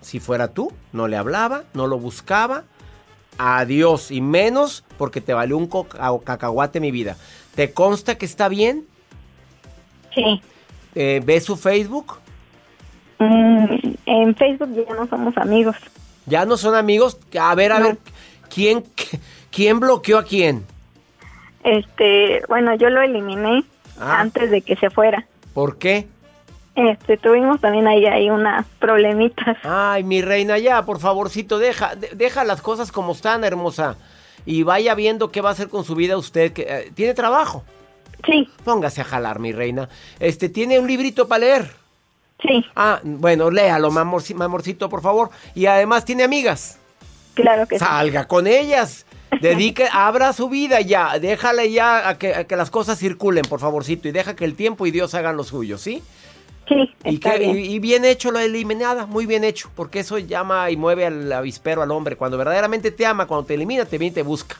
si 0.00 0.18
fuera 0.18 0.48
tú, 0.48 0.72
no 0.92 1.06
le 1.06 1.16
hablaba, 1.16 1.62
no 1.72 1.86
lo 1.86 2.00
buscaba. 2.00 2.64
Adiós, 3.38 4.10
y 4.10 4.20
menos 4.20 4.84
porque 4.98 5.20
te 5.20 5.32
valió 5.32 5.56
un 5.56 5.68
cacahuate 6.24 6.80
mi 6.80 6.90
vida. 6.90 7.16
¿Te 7.54 7.72
consta 7.72 8.18
que 8.18 8.26
está 8.26 8.48
bien? 8.48 8.86
Sí. 10.12 10.42
Eh, 10.96 11.22
¿Ves 11.24 11.44
su 11.44 11.56
Facebook? 11.56 12.18
Mm, 13.20 13.66
en 14.06 14.34
Facebook 14.34 14.84
ya 14.88 14.94
no 14.94 15.06
somos 15.06 15.36
amigos. 15.36 15.76
¿Ya 16.26 16.44
no 16.44 16.56
son 16.56 16.74
amigos? 16.74 17.18
A 17.38 17.54
ver, 17.54 17.72
a 17.72 17.78
No. 17.80 17.86
ver, 17.86 17.98
¿quién, 18.52 18.84
¿quién 19.50 19.80
bloqueó 19.80 20.18
a 20.18 20.24
quién? 20.24 20.64
Este, 21.64 22.42
bueno, 22.48 22.74
yo 22.76 22.90
lo 22.90 23.00
eliminé 23.02 23.64
Ah. 23.98 24.20
antes 24.20 24.50
de 24.50 24.62
que 24.62 24.76
se 24.76 24.90
fuera. 24.90 25.26
¿Por 25.54 25.78
qué? 25.78 26.08
Este, 26.74 27.18
tuvimos 27.18 27.60
también 27.60 27.86
ahí, 27.86 28.06
ahí 28.06 28.30
unas 28.30 28.66
problemitas. 28.78 29.58
Ay, 29.62 30.02
mi 30.04 30.22
reina, 30.22 30.58
ya, 30.58 30.84
por 30.86 30.98
favorcito, 30.98 31.58
deja, 31.58 31.94
de- 31.94 32.10
deja 32.14 32.44
las 32.44 32.62
cosas 32.62 32.90
como 32.90 33.12
están, 33.12 33.44
hermosa. 33.44 33.96
Y 34.46 34.62
vaya 34.62 34.94
viendo 34.94 35.30
qué 35.30 35.40
va 35.40 35.50
a 35.50 35.52
hacer 35.52 35.68
con 35.68 35.84
su 35.84 35.94
vida 35.94 36.16
usted, 36.16 36.52
que 36.52 36.62
eh, 36.62 36.90
tiene 36.94 37.14
trabajo. 37.14 37.62
Sí, 38.24 38.48
Póngase 38.64 39.00
a 39.02 39.04
jalar, 39.04 39.38
mi 39.38 39.52
reina. 39.52 39.88
Este, 40.18 40.48
¿tiene 40.48 40.78
un 40.78 40.86
librito 40.86 41.28
para 41.28 41.40
leer? 41.40 41.70
Sí, 42.42 42.64
Ah, 42.76 43.00
bueno, 43.02 43.50
léalo, 43.50 43.90
mamorci- 43.90 44.34
mamorcito, 44.34 44.88
por 44.88 45.00
favor. 45.02 45.30
Y 45.54 45.66
además 45.66 46.04
tiene 46.04 46.24
amigas. 46.24 46.78
claro 47.34 47.66
que 47.66 47.78
sí. 47.78 47.84
Salga 47.84 48.26
con 48.26 48.46
ellas. 48.46 49.06
Dedique, 49.40 49.88
abra 49.92 50.32
su 50.32 50.48
vida 50.48 50.80
ya. 50.80 51.18
Déjale 51.18 51.70
ya 51.72 52.08
a 52.08 52.18
que, 52.18 52.34
a 52.34 52.44
que 52.44 52.56
las 52.56 52.70
cosas 52.70 52.98
circulen, 52.98 53.42
por 53.48 53.60
favorcito. 53.60 54.08
Y 54.08 54.12
deja 54.12 54.36
que 54.36 54.44
el 54.44 54.54
tiempo 54.54 54.86
y 54.86 54.90
Dios 54.90 55.14
hagan 55.14 55.36
lo 55.36 55.44
suyo, 55.44 55.78
¿sí? 55.78 56.02
Sí, 56.68 56.94
Y, 57.04 57.14
está 57.14 57.32
que- 57.32 57.38
bien. 57.40 57.56
y- 57.58 57.62
y 57.74 57.78
bien 57.78 58.04
hecho 58.04 58.30
lo 58.30 58.38
eliminada, 58.38 59.06
muy 59.06 59.26
bien 59.26 59.42
hecho, 59.44 59.70
porque 59.74 60.00
eso 60.00 60.18
llama 60.18 60.70
y 60.70 60.76
mueve 60.76 61.06
al 61.06 61.32
avispero 61.32 61.82
al 61.82 61.90
hombre. 61.90 62.16
Cuando 62.16 62.36
verdaderamente 62.38 62.90
te 62.90 63.04
ama, 63.06 63.26
cuando 63.26 63.46
te 63.46 63.54
elimina, 63.54 63.84
te 63.84 63.98
viene 63.98 64.12
y 64.12 64.14
te 64.14 64.22
busca. 64.22 64.56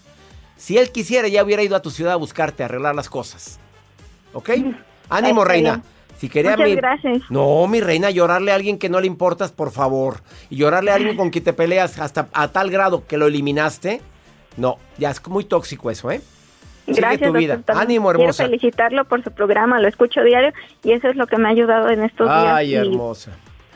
Si 0.57 0.79
él 0.79 0.91
quisiera, 0.91 1.29
ya 1.29 1.45
hubiera 1.45 1.63
ido 1.63 1.77
a 1.77 1.83
tu 1.83 1.91
ciudad 1.91 2.13
a 2.15 2.17
buscarte, 2.17 2.63
a 2.63 2.67
arreglar 2.67 2.95
las 2.95 3.09
cosas. 3.09 3.59
¿Ok? 4.33 4.51
Ánimo, 5.11 5.43
Está 5.43 5.53
reina. 5.53 5.71
bien. 5.75 5.83
Si 6.23 6.29
quería 6.29 6.53
Muchas 6.53 6.69
mi- 6.69 6.77
gracias. 6.77 7.23
No, 7.31 7.67
mi 7.67 7.81
reina, 7.81 8.09
llorarle 8.09 8.53
a 8.53 8.55
alguien 8.55 8.79
que 8.79 8.89
no 8.89 9.01
le 9.01 9.09
importas, 9.09 9.51
por 9.51 9.73
favor. 9.73 10.21
Y 10.51 10.57
llorarle 10.57 10.93
a 10.93 10.95
alguien 10.95 11.17
con 11.17 11.31
quien 11.31 11.43
te 11.43 11.53
peleas 11.53 11.99
hasta 11.99 12.29
a 12.33 12.47
tal 12.47 12.71
grado 12.71 13.05
que 13.09 13.17
lo 13.19 13.27
eliminaste. 13.27 14.01
No, 14.57 14.77
ya 14.99 15.11
es 15.11 15.27
muy 15.27 15.43
tóxico 15.43 15.91
eso, 15.91 16.13
¿eh? 16.13 16.21
Sigue 16.87 17.01
Gracias, 17.01 17.29
tu 17.29 17.37
vida. 17.37 17.57
doctor. 17.57 17.77
Ánimo, 17.77 18.09
hermosa. 18.13 18.45
Quiero 18.45 18.51
felicitarlo 18.61 19.05
por 19.07 19.25
su 19.25 19.33
programa, 19.33 19.81
lo 19.81 19.89
escucho 19.89 20.23
diario 20.23 20.53
y 20.85 20.93
eso 20.93 21.09
es 21.09 21.17
lo 21.17 21.27
que 21.27 21.39
me 21.39 21.49
ha 21.49 21.51
ayudado 21.51 21.91
en 21.91 22.05
estos 22.05 22.29
Ay, 22.31 22.69
días. 22.69 22.85
Y- 22.85 22.89
hermosa. 22.93 23.33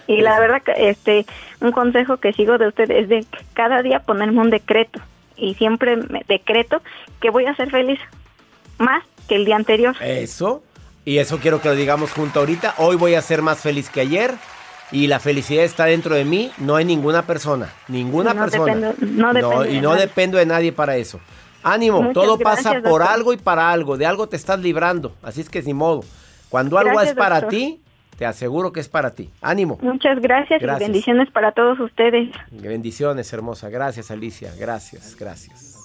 Y, 0.06 0.20
la 0.20 0.38
verdad 0.38 0.62
que 0.62 0.88
este 0.88 1.26
un 1.60 1.72
consejo 1.72 2.18
que 2.18 2.32
sigo 2.32 2.58
de 2.58 2.68
usted 2.68 2.88
es 2.92 3.08
de 3.08 3.26
cada 3.54 3.82
día 3.82 3.98
ponerme 4.04 4.40
un 4.40 4.50
decreto 4.50 5.00
y 5.36 5.54
siempre 5.54 5.96
me 5.96 6.22
decreto 6.28 6.80
que 7.20 7.30
voy 7.30 7.46
a 7.46 7.56
ser 7.56 7.72
feliz 7.72 7.98
más 8.78 9.02
que 9.28 9.34
el 9.34 9.44
día 9.44 9.56
anterior. 9.56 9.96
Eso. 10.00 10.62
Y 11.06 11.16
eso 11.18 11.38
quiero 11.38 11.62
que 11.62 11.68
lo 11.70 11.74
digamos 11.74 12.12
junto 12.12 12.40
ahorita. 12.40 12.74
Hoy 12.76 12.96
voy 12.96 13.14
a 13.14 13.22
ser 13.22 13.40
más 13.40 13.58
feliz 13.60 13.88
que 13.88 14.00
ayer. 14.02 14.34
Y 14.92 15.06
la 15.06 15.18
felicidad 15.20 15.64
está 15.64 15.86
dentro 15.86 16.14
de 16.14 16.24
mí, 16.24 16.52
no 16.58 16.78
en 16.78 16.86
ninguna 16.88 17.22
persona. 17.22 17.72
Ninguna 17.88 18.34
No 18.34 18.42
persona. 18.42 18.74
dependo- 18.74 18.94
no 19.00 19.32
depende 19.32 19.70
y 19.70 19.74
de 19.76 19.80
no 19.80 19.90
nadie. 19.90 20.02
dependo 20.06 20.38
de 20.38 20.46
nadie 20.46 20.72
para 20.72 20.96
eso. 20.96 21.18
Ánimo, 21.62 22.02
Muchas 22.02 22.14
todo 22.14 22.36
gracias, 22.36 22.64
pasa 22.64 22.74
por 22.82 23.00
doctor. 23.00 23.02
algo 23.02 23.32
y 23.32 23.36
para 23.38 23.70
algo. 23.72 23.96
De 23.96 24.04
algo 24.06 24.28
te 24.28 24.36
estás 24.36 24.60
librando. 24.60 25.14
Así 25.22 25.40
es 25.40 25.48
que 25.48 25.62
ni 25.62 25.74
modo. 25.74 26.04
Cuando 26.48 26.78
algo 26.78 27.00
es 27.00 27.14
para 27.14 27.40
doctor. 27.40 27.50
ti, 27.50 27.80
te 28.18 28.26
aseguro 28.26 28.72
que 28.72 28.78
es 28.80 28.88
para 28.88 29.10
ti. 29.10 29.30
Ánimo. 29.40 29.78
Muchas 29.82 30.20
gracias, 30.20 30.60
Gracias. 30.60 30.88
y 30.88 30.92
bendiciones 30.92 31.30
para 31.32 31.50
todos 31.52 31.78
ustedes. 31.80 32.30
Bendiciones, 32.52 33.32
hermosa. 33.32 33.68
Gracias, 33.68 34.10
Alicia. 34.12 34.52
Gracias, 34.58 35.16
gracias. 35.16 35.78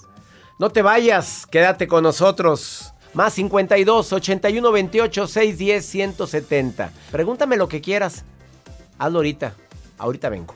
No 0.59 0.69
te 0.69 0.81
vayas, 0.83 1.47
quédate 1.47 1.87
con 1.87 2.03
nosotros. 2.03 2.90
Más 3.13 3.33
52 3.33 4.13
81 4.13 4.71
28 4.71 5.27
610 5.27 5.85
170. 5.85 6.91
Pregúntame 7.11 7.57
lo 7.57 7.67
que 7.67 7.81
quieras. 7.81 8.23
Hazlo 8.97 9.19
ahorita. 9.19 9.53
Ahorita 9.97 10.29
vengo. 10.29 10.55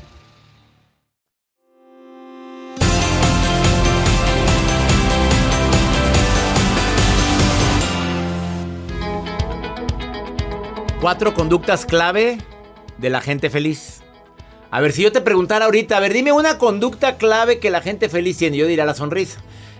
Cuatro 11.01 11.33
conductas 11.33 11.87
clave 11.87 12.37
de 12.99 13.09
la 13.09 13.21
gente 13.21 13.49
feliz. 13.49 14.01
A 14.69 14.79
ver, 14.81 14.91
si 14.91 15.01
yo 15.01 15.11
te 15.11 15.19
preguntara 15.19 15.65
ahorita, 15.65 15.97
a 15.97 15.99
ver, 15.99 16.13
dime 16.13 16.31
una 16.31 16.59
conducta 16.59 17.17
clave 17.17 17.57
que 17.57 17.71
la 17.71 17.81
gente 17.81 18.07
feliz 18.07 18.37
tiene. 18.37 18.57
Yo 18.57 18.67
diría 18.67 18.85
la 18.85 18.93
sonrisa. 18.93 19.39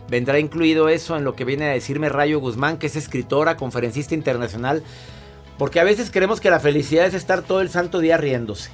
Vendrá 0.10 0.40
incluido 0.40 0.90
eso 0.90 1.16
en 1.16 1.24
lo 1.24 1.36
que 1.36 1.46
viene 1.46 1.66
a 1.66 1.74
decirme 1.74 2.10
Rayo 2.10 2.40
Guzmán, 2.40 2.80
que 2.80 2.88
es 2.88 2.96
escritora, 2.96 3.56
conferencista 3.56 4.16
internacional. 4.16 4.82
Porque 5.60 5.80
a 5.80 5.84
veces 5.84 6.10
creemos 6.10 6.42
que 6.42 6.50
la 6.50 6.60
felicidad 6.60 7.06
es 7.06 7.14
estar 7.14 7.44
todo 7.44 7.62
el 7.62 7.70
santo 7.70 8.00
día 8.00 8.18
riéndose. 8.18 8.72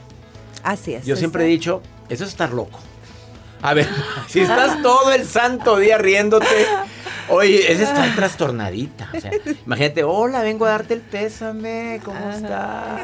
Así 0.64 0.94
es. 0.94 1.06
Yo 1.06 1.18
siempre 1.18 1.44
he 1.44 1.48
dicho, 1.50 1.82
eso 2.08 2.24
es 2.24 2.30
estar 2.30 2.54
loco. 2.54 2.80
A 3.62 3.74
ver, 3.74 3.88
si 4.28 4.42
estás 4.42 4.82
todo 4.82 5.12
el 5.12 5.26
santo 5.26 5.78
día 5.78 5.98
riéndote, 5.98 6.68
oye, 7.30 7.72
es 7.72 7.80
estar 7.80 8.16
trastornadita. 8.16 9.10
O 9.16 9.20
sea, 9.20 9.32
imagínate, 9.66 10.04
hola, 10.04 10.42
vengo 10.42 10.66
a 10.66 10.70
darte 10.70 10.94
el 10.94 11.02
pésame, 11.02 12.00
¿cómo 12.04 12.30
estás? 12.30 13.02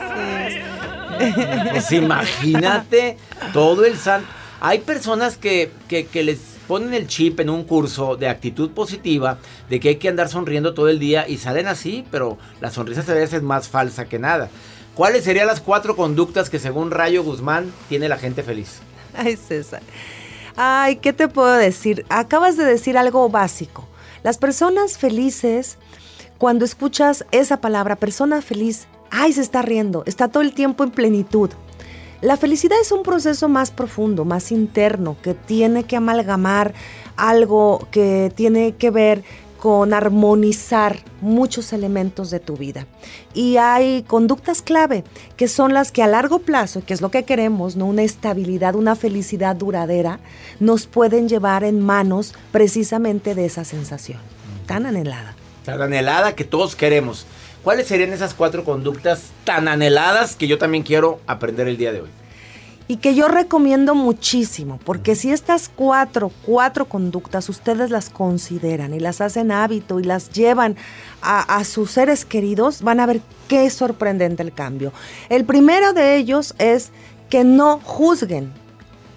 Pues 1.72 1.92
imagínate 1.92 3.18
todo 3.52 3.86
el 3.86 3.98
santo. 3.98 4.28
Hay 4.62 4.80
personas 4.80 5.38
que, 5.38 5.72
que, 5.88 6.06
que 6.08 6.24
les 6.24 6.40
ponen 6.68 6.94
el 6.94 7.08
chip 7.08 7.40
en 7.42 7.50
un 7.50 7.66
curso 7.66 8.16
de 8.16 8.30
actitud 8.30 8.72
positiva, 8.72 9.38
de 9.70 9.80
que 9.80 9.90
hay 9.90 9.96
que 9.98 10.08
andar 10.08 10.30
sonriendo 10.30 10.74
todo 10.74 10.88
el 10.88 11.00
día 11.00 11.28
y 11.28 11.38
salen 11.38 11.68
así, 11.68 12.06
pero 12.10 12.38
la 12.62 12.72
sonrisa 12.72 13.02
a 13.02 13.16
veces 13.16 13.34
es 13.34 13.42
más 13.44 13.68
falsa 13.68 14.06
que 14.06 14.20
nada. 14.20 14.50
¿Cuáles 14.96 15.24
serían 15.24 15.48
las 15.48 15.60
cuatro 15.60 15.96
conductas 15.96 16.50
que 16.50 16.60
según 16.60 16.92
Rayo 16.92 17.24
Guzmán 17.24 17.74
tiene 17.90 18.08
la 18.08 18.18
gente 18.18 18.44
feliz? 18.44 18.80
Ay, 19.16 19.36
César. 19.36 19.82
Ay, 20.56 20.98
¿qué 20.98 21.14
te 21.14 21.28
puedo 21.28 21.54
decir? 21.54 22.06
Acabas 22.10 22.58
de 22.58 22.66
decir 22.66 22.98
algo 22.98 23.28
básico. 23.30 23.88
Las 24.22 24.38
personas 24.38 24.98
felices, 24.98 25.78
cuando 26.38 26.64
escuchas 26.64 27.26
esa 27.32 27.60
palabra, 27.60 27.96
persona 27.96 28.42
feliz, 28.42 28.88
ay, 29.10 29.34
se 29.34 29.42
está 29.42 29.64
riendo, 29.64 30.04
está 30.06 30.28
todo 30.28 30.44
el 30.44 30.54
tiempo 30.54 30.84
en 30.84 30.92
plenitud. 30.92 31.50
La 32.22 32.38
felicidad 32.38 32.80
es 32.80 32.92
un 32.92 33.04
proceso 33.04 33.50
más 33.50 33.72
profundo, 33.72 34.26
más 34.26 34.52
interno, 34.52 35.18
que 35.22 35.34
tiene 35.34 35.84
que 35.84 35.98
amalgamar 35.98 36.74
algo 37.18 37.86
que 37.92 38.32
tiene 38.34 38.76
que 38.76 38.92
ver 38.92 39.24
con 39.64 39.94
armonizar 39.94 41.00
muchos 41.22 41.72
elementos 41.72 42.30
de 42.32 42.42
tu 42.42 42.58
vida. 42.58 42.86
Y 43.34 43.56
hay 43.56 44.04
conductas 44.04 44.62
clave 44.62 45.06
que 45.38 45.48
son 45.48 45.74
las 45.74 45.94
que 45.94 46.04
a 46.04 46.08
largo 46.08 46.40
plazo, 46.40 46.84
que 46.86 46.94
es 46.94 47.00
lo 47.00 47.12
que 47.12 47.24
queremos, 47.24 47.78
¿no? 47.78 47.86
una 47.86 48.04
estabilidad, 48.04 48.76
una 48.76 48.98
felicidad 48.98 49.56
duradera, 49.56 50.20
nos 50.60 50.86
pueden 50.86 51.30
llevar 51.30 51.64
en 51.64 51.80
manos 51.80 52.34
precisamente 52.52 53.36
de 53.36 53.46
esa 53.46 53.64
sensación 53.64 54.20
tan 54.66 54.86
anhelada. 54.86 55.34
Tan 55.64 55.82
anhelada 55.82 56.36
que 56.36 56.44
todos 56.44 56.76
queremos. 56.76 57.26
¿Cuáles 57.64 57.88
serían 57.88 58.12
esas 58.12 58.34
cuatro 58.34 58.66
conductas 58.66 59.32
tan 59.46 59.70
anheladas 59.70 60.36
que 60.36 60.50
yo 60.50 60.58
también 60.58 60.84
quiero 60.84 61.22
aprender 61.26 61.70
el 61.70 61.78
día 61.78 61.94
de 61.94 62.02
hoy? 62.02 62.10
Y 62.88 62.98
que 62.98 63.16
yo 63.16 63.28
recomiendo 63.28 63.96
muchísimo, 63.96 64.80
porque 64.84 65.16
si 65.16 65.32
estas 65.32 65.70
cuatro, 65.70 66.32
cuatro 66.46 66.86
conductas 66.86 67.50
ustedes 67.50 67.90
las 67.90 68.10
consideran 68.10 68.94
y 68.94 69.00
las 69.00 69.22
hacen 69.22 69.52
hábito 69.52 70.00
y 70.00 70.04
las 70.04 70.32
llevan 70.32 70.76
a, 71.22 71.42
a, 71.42 71.64
sus 71.64 71.92
seres 71.92 72.26
queridos, 72.26 72.82
van 72.82 73.00
a 73.00 73.06
ver 73.06 73.22
qué 73.48 73.70
sorprendente 73.70 74.44
el 74.44 74.54
cambio. 74.54 74.92
El 75.30 75.46
primero 75.46 75.94
de 75.94 76.18
ellos 76.18 76.56
es 76.58 76.92
que 77.30 77.44
no 77.44 77.80
juzguen, 77.84 78.52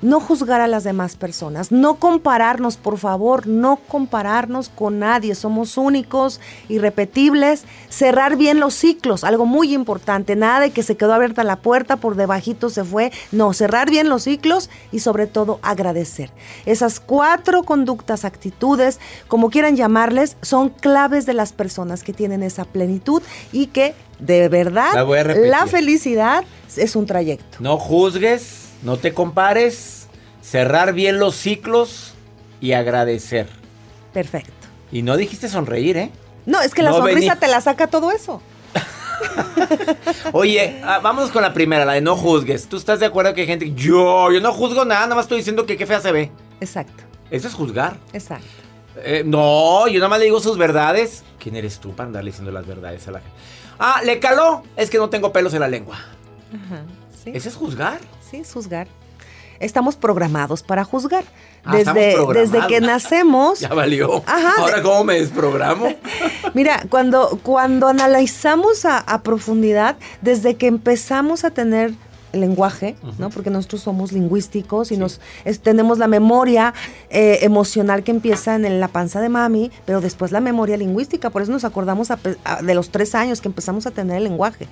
no 0.03 0.21
juzgar 0.21 0.61
a 0.61 0.67
las 0.67 0.85
demás 0.85 1.17
personas, 1.17 1.73
no 1.73 1.97
compararnos, 1.97 2.77
por 2.77 2.99
favor, 2.99 3.47
no 3.47 3.77
compararnos 3.89 4.69
con 4.69 4.99
nadie, 4.99 5.35
somos 5.35 5.77
únicos, 5.77 6.41
irrepetibles, 6.69 7.65
cerrar 7.89 8.37
bien 8.37 8.61
los 8.61 8.75
ciclos, 8.75 9.25
algo 9.25 9.47
muy 9.47 9.75
importante, 9.75 10.37
nada 10.37 10.61
de 10.61 10.71
que 10.71 10.83
se 10.83 10.97
quedó 10.97 11.15
abierta 11.15 11.45
la 11.45 11.57
puerta, 11.57 11.97
por 11.97 12.17
debajito 12.17 12.71
se 12.71 12.85
fue, 12.85 13.13
no, 13.33 13.53
cerrar 13.53 13.91
bien 13.91 14.09
los 14.09 14.25
ciclos 14.25 14.71
y 14.93 15.01
sobre 15.01 15.27
todo 15.27 15.59
agradecer. 15.63 16.31
Esas 16.67 17.01
cuatro 17.01 17.63
conductas, 17.65 18.25
actitudes, 18.25 19.01
como 19.29 19.51
quieran 19.51 19.77
llamarles, 19.77 20.37
son 20.43 20.69
claves 20.69 21.27
de 21.27 21.33
las 21.33 21.53
personas 21.53 22.03
que 22.03 22.13
tienen 22.13 22.43
esa 22.43 22.65
plenitud 22.65 23.23
y 23.53 23.69
que 23.69 23.95
de 24.19 24.49
verdad 24.49 24.95
la, 24.95 25.35
la 25.35 25.67
felicidad 25.67 26.45
es 26.77 26.97
un 26.97 27.07
trayecto. 27.07 27.59
No 27.61 27.79
juzgues 27.79 28.66
no 28.83 28.97
te 28.97 29.13
compares, 29.13 30.09
cerrar 30.43 30.93
bien 30.93 31.19
los 31.19 31.37
ciclos 31.37 32.15
y 32.61 32.73
agradecer. 32.73 33.49
Perfecto. 34.13 34.53
Y 34.93 35.03
no 35.03 35.17
dijiste 35.17 35.49
sonreír, 35.49 35.97
¿eh? 35.97 36.11
No, 36.47 36.61
es 36.61 36.75
que 36.75 36.83
la 36.83 36.93
sonrisa 36.93 37.37
te 37.37 37.49
la 37.49 37.61
saca 37.61 37.89
todo 37.89 38.13
eso. 38.13 38.41
Oye, 40.33 40.81
ah, 40.85 41.01
vamos 41.03 41.31
con 41.31 41.43
la 41.43 41.53
primera, 41.53 41.85
la 41.85 41.95
de 41.95 42.01
no 42.01 42.17
juzgues. 42.17 42.69
¿Tú 42.69 42.77
estás 42.77 43.01
de 43.01 43.07
acuerdo 43.07 43.35
que 43.35 43.43
hay 43.43 43.47
gente... 43.47 43.73
Yo, 43.75 44.31
yo 44.31 44.41
no 44.41 44.53
juzgo 44.53 44.85
nada, 44.85 45.03
nada 45.03 45.17
más 45.17 45.25
estoy 45.25 45.39
diciendo 45.39 45.67
que 45.67 45.77
qué 45.77 45.87
fea 45.87 46.01
se 46.01 46.13
ve. 46.13 46.31
Exacto. 46.61 47.05
Eso 47.31 47.49
es 47.49 47.55
juzgar. 47.55 47.97
Exacto. 48.13 48.47
Eh, 48.99 49.23
no, 49.27 49.89
yo 49.89 49.99
nada 49.99 50.09
más 50.09 50.19
le 50.19 50.27
digo 50.27 50.41
sus 50.41 50.57
verdades. 50.57 51.25
¿Quién 51.39 51.57
eres 51.57 51.79
tú 51.79 51.95
para 51.95 52.07
andarle 52.07 52.31
diciendo 52.31 52.53
las 52.53 52.67
verdades 52.67 53.07
a 53.09 53.11
la 53.13 53.21
gente? 53.21 53.37
Ah, 53.79 54.01
le 54.05 54.19
caló. 54.21 54.63
Es 54.77 54.89
que 54.91 54.99
no 54.99 55.11
tengo 55.11 55.33
pelos 55.33 55.53
en 55.55 55.61
la 55.61 55.69
lengua. 55.69 55.97
Ajá. 55.97 56.83
¿sí? 57.23 57.33
¿Ese 57.35 57.49
es 57.49 57.57
juzgar? 57.57 58.01
Sí, 58.31 58.43
juzgar. 58.53 58.89
Estamos 59.61 59.97
programados 59.97 60.63
para 60.63 60.85
juzgar. 60.85 61.25
Ah, 61.65 61.77
desde, 61.77 62.17
desde 62.35 62.67
que 62.67 62.81
nacemos. 62.81 63.61
Ya 63.67 63.69
valió. 63.69 64.23
Ajá, 64.27 64.55
Ahora, 64.59 64.83
¿cómo 64.83 65.05
me 65.05 65.15
desprogramo? 65.21 65.89
Mira, 66.55 66.85
cuando, 66.89 67.39
cuando 67.43 67.89
analizamos 67.89 68.85
a, 68.85 68.99
a, 68.99 69.23
profundidad, 69.23 69.97
desde 70.21 70.57
que 70.57 70.67
empezamos 70.67 71.45
a 71.45 71.51
tener 71.51 71.95
lenguaje, 72.33 72.97
uh 73.03 73.07
-huh. 73.07 73.19
¿no? 73.19 73.31
Porque 73.31 73.49
nosotros 73.49 73.81
somos 73.81 74.13
lingüísticos 74.13 74.93
y 74.93 74.97
sí. 74.97 75.01
nos 75.01 75.21
es, 75.45 75.61
tenemos 75.61 75.99
la 75.99 76.07
memoria 76.07 76.75
eh, 77.09 77.39
emocional 77.43 78.03
que 78.03 78.11
empieza 78.11 78.57
en 78.57 78.81
la 78.81 78.89
panza 78.89 79.21
de 79.21 79.29
mami, 79.29 79.71
pero 79.87 80.01
después 80.01 80.33
la 80.33 80.41
memoria 80.41 80.77
lingüística. 80.77 81.31
Por 81.31 81.43
eso 81.43 81.53
nos 81.53 81.65
acordamos 81.65 82.11
a, 82.11 82.19
de 82.63 82.75
los 82.75 82.91
tres 82.91 83.15
años 83.15 83.41
que 83.41 83.49
empezamos 83.49 83.87
a 83.87 83.91
tener 83.91 84.19
el 84.19 84.25
lenguaje 84.25 84.69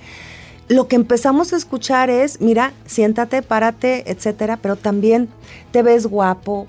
lo 0.67 0.87
que 0.87 0.95
empezamos 0.95 1.53
a 1.53 1.57
escuchar 1.57 2.09
es, 2.09 2.41
mira, 2.41 2.73
siéntate, 2.85 3.41
párate, 3.41 4.09
etcétera, 4.11 4.57
pero 4.57 4.75
también 4.75 5.29
te 5.71 5.83
ves 5.83 6.07
guapo, 6.07 6.67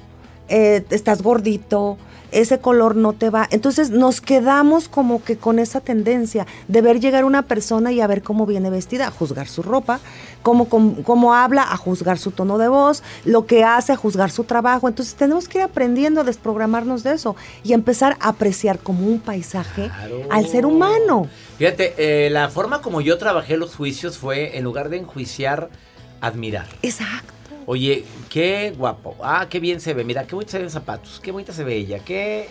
eh, 0.48 0.84
estás 0.90 1.22
gordito, 1.22 1.96
ese 2.32 2.58
color 2.58 2.96
no 2.96 3.12
te 3.12 3.30
va. 3.30 3.48
Entonces 3.50 3.90
nos 3.90 4.20
quedamos 4.20 4.88
como 4.88 5.22
que 5.22 5.36
con 5.36 5.58
esa 5.58 5.80
tendencia 5.80 6.46
de 6.68 6.82
ver 6.82 7.00
llegar 7.00 7.24
una 7.24 7.42
persona 7.42 7.92
y 7.92 8.00
a 8.00 8.06
ver 8.06 8.22
cómo 8.22 8.46
viene 8.46 8.68
vestida, 8.68 9.06
a 9.06 9.10
juzgar 9.10 9.48
su 9.48 9.62
ropa, 9.62 10.00
cómo, 10.42 10.68
cómo, 10.68 11.02
cómo, 11.02 11.34
habla, 11.34 11.62
a 11.62 11.76
juzgar 11.76 12.18
su 12.18 12.32
tono 12.32 12.58
de 12.58 12.68
voz, 12.68 13.02
lo 13.24 13.46
que 13.46 13.64
hace, 13.64 13.92
a 13.92 13.96
juzgar 13.96 14.30
su 14.30 14.44
trabajo. 14.44 14.88
Entonces 14.88 15.14
tenemos 15.14 15.48
que 15.48 15.58
ir 15.58 15.64
aprendiendo 15.64 16.20
a 16.20 16.24
desprogramarnos 16.24 17.02
de 17.02 17.12
eso 17.12 17.36
y 17.64 17.72
empezar 17.72 18.16
a 18.20 18.28
apreciar 18.28 18.78
como 18.78 19.06
un 19.06 19.20
paisaje 19.20 19.88
claro. 19.88 20.20
al 20.30 20.46
ser 20.46 20.66
humano. 20.66 21.28
Fíjate, 21.58 21.94
eh, 21.96 22.30
la 22.30 22.48
forma 22.50 22.82
como 22.82 23.00
yo 23.00 23.16
trabajé 23.16 23.56
los 23.56 23.74
juicios 23.74 24.18
fue, 24.18 24.58
en 24.58 24.64
lugar 24.64 24.90
de 24.90 24.98
enjuiciar, 24.98 25.70
admirar. 26.20 26.66
Exacto. 26.82 27.32
Oye, 27.64 28.04
qué 28.28 28.72
guapo. 28.76 29.16
Ah, 29.22 29.46
qué 29.48 29.58
bien 29.58 29.80
se 29.80 29.94
ve. 29.94 30.04
Mira, 30.04 30.26
qué 30.26 30.34
bonita 30.34 30.52
se 30.52 30.58
ven 30.58 30.70
zapatos. 30.70 31.18
Qué 31.20 31.32
bonita 31.32 31.52
se 31.52 31.64
ve 31.64 31.76
ella. 31.76 31.98
Qué 31.98 32.48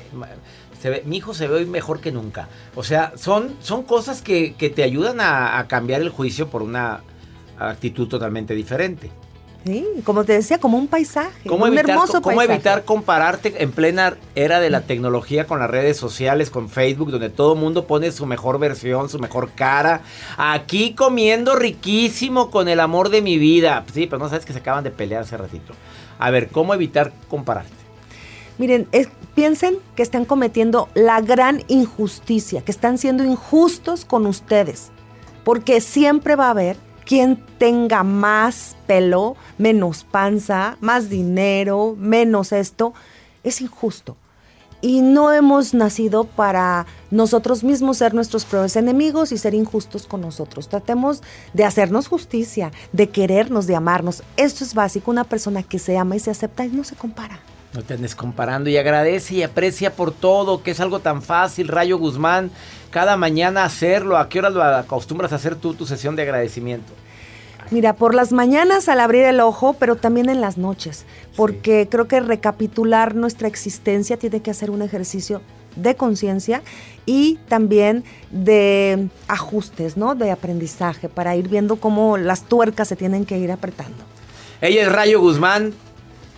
se 0.81 0.89
ve, 0.89 1.03
mi 1.05 1.17
hijo 1.17 1.33
se 1.33 1.47
ve 1.47 1.55
hoy 1.55 1.65
mejor 1.65 2.01
que 2.01 2.11
nunca. 2.11 2.49
O 2.75 2.83
sea, 2.83 3.13
son, 3.15 3.55
son 3.61 3.83
cosas 3.83 4.21
que, 4.21 4.55
que 4.55 4.69
te 4.69 4.83
ayudan 4.83 5.21
a, 5.21 5.57
a, 5.57 5.67
cambiar 5.67 6.01
el 6.01 6.09
juicio 6.09 6.49
por 6.49 6.61
una 6.61 7.01
actitud 7.57 8.07
totalmente 8.07 8.53
diferente. 8.53 9.09
Sí, 9.65 9.83
como 10.03 10.25
te 10.25 10.33
decía, 10.33 10.59
como 10.59 10.77
un 10.77 10.87
paisaje. 10.87 11.49
¿Cómo 11.49 11.63
un 11.63 11.69
evitar, 11.69 11.89
hermoso 11.89 12.21
¿Cómo 12.21 12.35
paisaje. 12.35 12.53
evitar 12.53 12.85
compararte 12.85 13.63
en 13.63 13.71
plena 13.71 14.15
era 14.35 14.59
de 14.59 14.69
la 14.69 14.81
tecnología 14.81 15.47
con 15.47 15.57
las 15.57 15.71
redes 15.71 15.97
sociales, 15.97 16.51
con 16.51 16.69
Facebook, 16.69 17.09
donde 17.09 17.31
todo 17.31 17.53
el 17.53 17.59
mundo 17.59 17.87
pone 17.87 18.11
su 18.11 18.27
mejor 18.27 18.59
versión, 18.59 19.09
su 19.09 19.17
mejor 19.17 19.53
cara? 19.55 20.01
Aquí 20.37 20.93
comiendo 20.93 21.55
riquísimo 21.55 22.51
con 22.51 22.67
el 22.67 22.79
amor 22.79 23.09
de 23.09 23.23
mi 23.23 23.39
vida. 23.39 23.83
Sí, 23.91 24.05
pero 24.05 24.19
no 24.19 24.29
sabes 24.29 24.45
que 24.45 24.53
se 24.53 24.59
acaban 24.59 24.83
de 24.83 24.91
pelear 24.91 25.23
hace 25.23 25.35
ratito. 25.35 25.73
A 26.19 26.29
ver, 26.29 26.49
¿cómo 26.49 26.75
evitar 26.75 27.11
compararte? 27.27 27.73
Miren, 28.59 28.87
es, 28.91 29.09
piensen 29.33 29.77
que 29.95 30.03
están 30.03 30.25
cometiendo 30.25 30.89
la 30.93 31.21
gran 31.21 31.63
injusticia, 31.69 32.61
que 32.61 32.71
están 32.71 32.99
siendo 32.99 33.23
injustos 33.23 34.05
con 34.05 34.27
ustedes, 34.27 34.91
porque 35.43 35.81
siempre 35.81 36.35
va 36.35 36.47
a 36.47 36.51
haber 36.51 36.84
quien 37.05 37.43
tenga 37.57 38.03
más 38.03 38.75
pelo, 38.87 39.35
menos 39.57 40.03
panza, 40.03 40.77
más 40.81 41.09
dinero, 41.09 41.95
menos 41.97 42.51
esto, 42.51 42.93
es 43.43 43.61
injusto. 43.61 44.17
Y 44.81 45.01
no 45.01 45.31
hemos 45.31 45.73
nacido 45.73 46.25
para 46.25 46.85
nosotros 47.09 47.63
mismos 47.63 47.97
ser 47.97 48.13
nuestros 48.13 48.45
propios 48.45 48.75
enemigos 48.75 49.31
y 49.31 49.37
ser 49.37 49.53
injustos 49.55 50.05
con 50.05 50.21
nosotros. 50.21 50.67
Tratemos 50.69 51.23
de 51.53 51.63
hacernos 51.63 52.07
justicia, 52.07 52.71
de 52.91 53.09
querernos, 53.09 53.65
de 53.65 53.75
amarnos. 53.75 54.21
Esto 54.37 54.63
es 54.63 54.73
básico. 54.73 55.09
Una 55.09 55.23
persona 55.23 55.63
que 55.63 55.79
se 55.79 55.97
ama 55.97 56.17
y 56.17 56.19
se 56.19 56.29
acepta 56.29 56.65
y 56.65 56.69
no 56.69 56.83
se 56.83 56.95
compara. 56.95 57.39
No 57.75 57.81
te 57.81 57.93
andes 57.93 58.15
comparando 58.15 58.69
y 58.69 58.77
agradece 58.77 59.35
y 59.35 59.43
aprecia 59.43 59.93
por 59.93 60.13
todo, 60.13 60.63
que 60.63 60.71
es 60.71 60.79
algo 60.79 60.99
tan 60.99 61.21
fácil, 61.21 61.67
Rayo 61.67 61.97
Guzmán, 61.97 62.49
cada 62.89 63.17
mañana 63.17 63.65
hacerlo. 63.65 64.17
¿A 64.17 64.29
qué 64.29 64.39
hora 64.39 64.49
lo 64.49 64.63
acostumbras 64.63 65.33
a 65.33 65.35
hacer 65.35 65.55
tú 65.55 65.73
tu 65.73 65.85
sesión 65.85 66.15
de 66.15 66.21
agradecimiento? 66.21 66.93
Mira, 67.71 67.93
por 67.93 68.15
las 68.15 68.31
mañanas 68.31 68.87
al 68.87 69.01
abrir 69.01 69.25
el 69.25 69.41
ojo, 69.41 69.73
pero 69.73 69.97
también 69.97 70.29
en 70.29 70.39
las 70.39 70.57
noches, 70.57 71.05
porque 71.35 71.83
sí. 71.83 71.89
creo 71.89 72.07
que 72.07 72.21
recapitular 72.21 73.15
nuestra 73.15 73.47
existencia 73.47 74.17
tiene 74.17 74.41
que 74.41 74.51
hacer 74.51 74.71
un 74.71 74.81
ejercicio 74.81 75.41
de 75.75 75.95
conciencia 75.95 76.61
y 77.05 77.39
también 77.49 78.05
de 78.31 79.09
ajustes, 79.27 79.97
¿no? 79.97 80.15
De 80.15 80.31
aprendizaje 80.31 81.09
para 81.09 81.35
ir 81.35 81.49
viendo 81.49 81.75
cómo 81.75 82.17
las 82.17 82.43
tuercas 82.43 82.87
se 82.87 82.95
tienen 82.95 83.25
que 83.25 83.37
ir 83.37 83.51
apretando. 83.51 83.97
Ella 84.61 84.83
es 84.83 84.91
Rayo 84.91 85.19
Guzmán. 85.19 85.73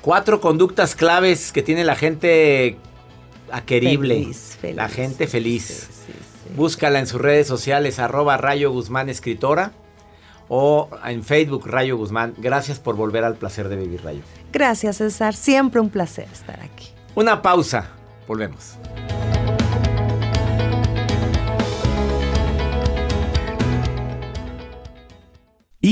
Cuatro 0.08 0.40
conductas 0.40 0.96
claves 0.96 1.52
que 1.52 1.62
tiene 1.62 1.84
la 1.84 1.98
gente 1.98 2.78
aquerible. 3.52 4.16
Feliz, 4.16 4.58
feliz. 4.62 4.76
La 4.78 4.88
gente 4.88 5.28
feliz. 5.28 5.66
Sí, 5.66 5.86
sí, 5.92 6.14
sí. 6.14 6.54
Búscala 6.56 7.00
en 7.00 7.08
sus 7.08 7.20
redes 7.20 7.46
sociales, 7.46 8.00
arroba 8.00 8.38
Rayo 8.38 8.72
Guzmán 8.72 9.10
Escritora 9.10 9.74
o 10.48 10.90
en 11.04 11.26
Facebook 11.26 11.68
Rayo 11.68 11.98
Guzmán. 11.98 12.36
Gracias 12.38 12.80
por 12.80 12.96
volver 12.96 13.26
al 13.26 13.36
placer 13.36 13.68
de 13.68 13.76
vivir, 13.76 14.02
Rayo. 14.02 14.22
Gracias, 14.54 14.96
César. 14.96 15.36
Siempre 15.36 15.82
un 15.82 15.90
placer 15.90 16.30
estar 16.32 16.62
aquí. 16.62 16.88
Una 17.14 17.42
pausa. 17.42 17.90
Volvemos. 18.30 18.78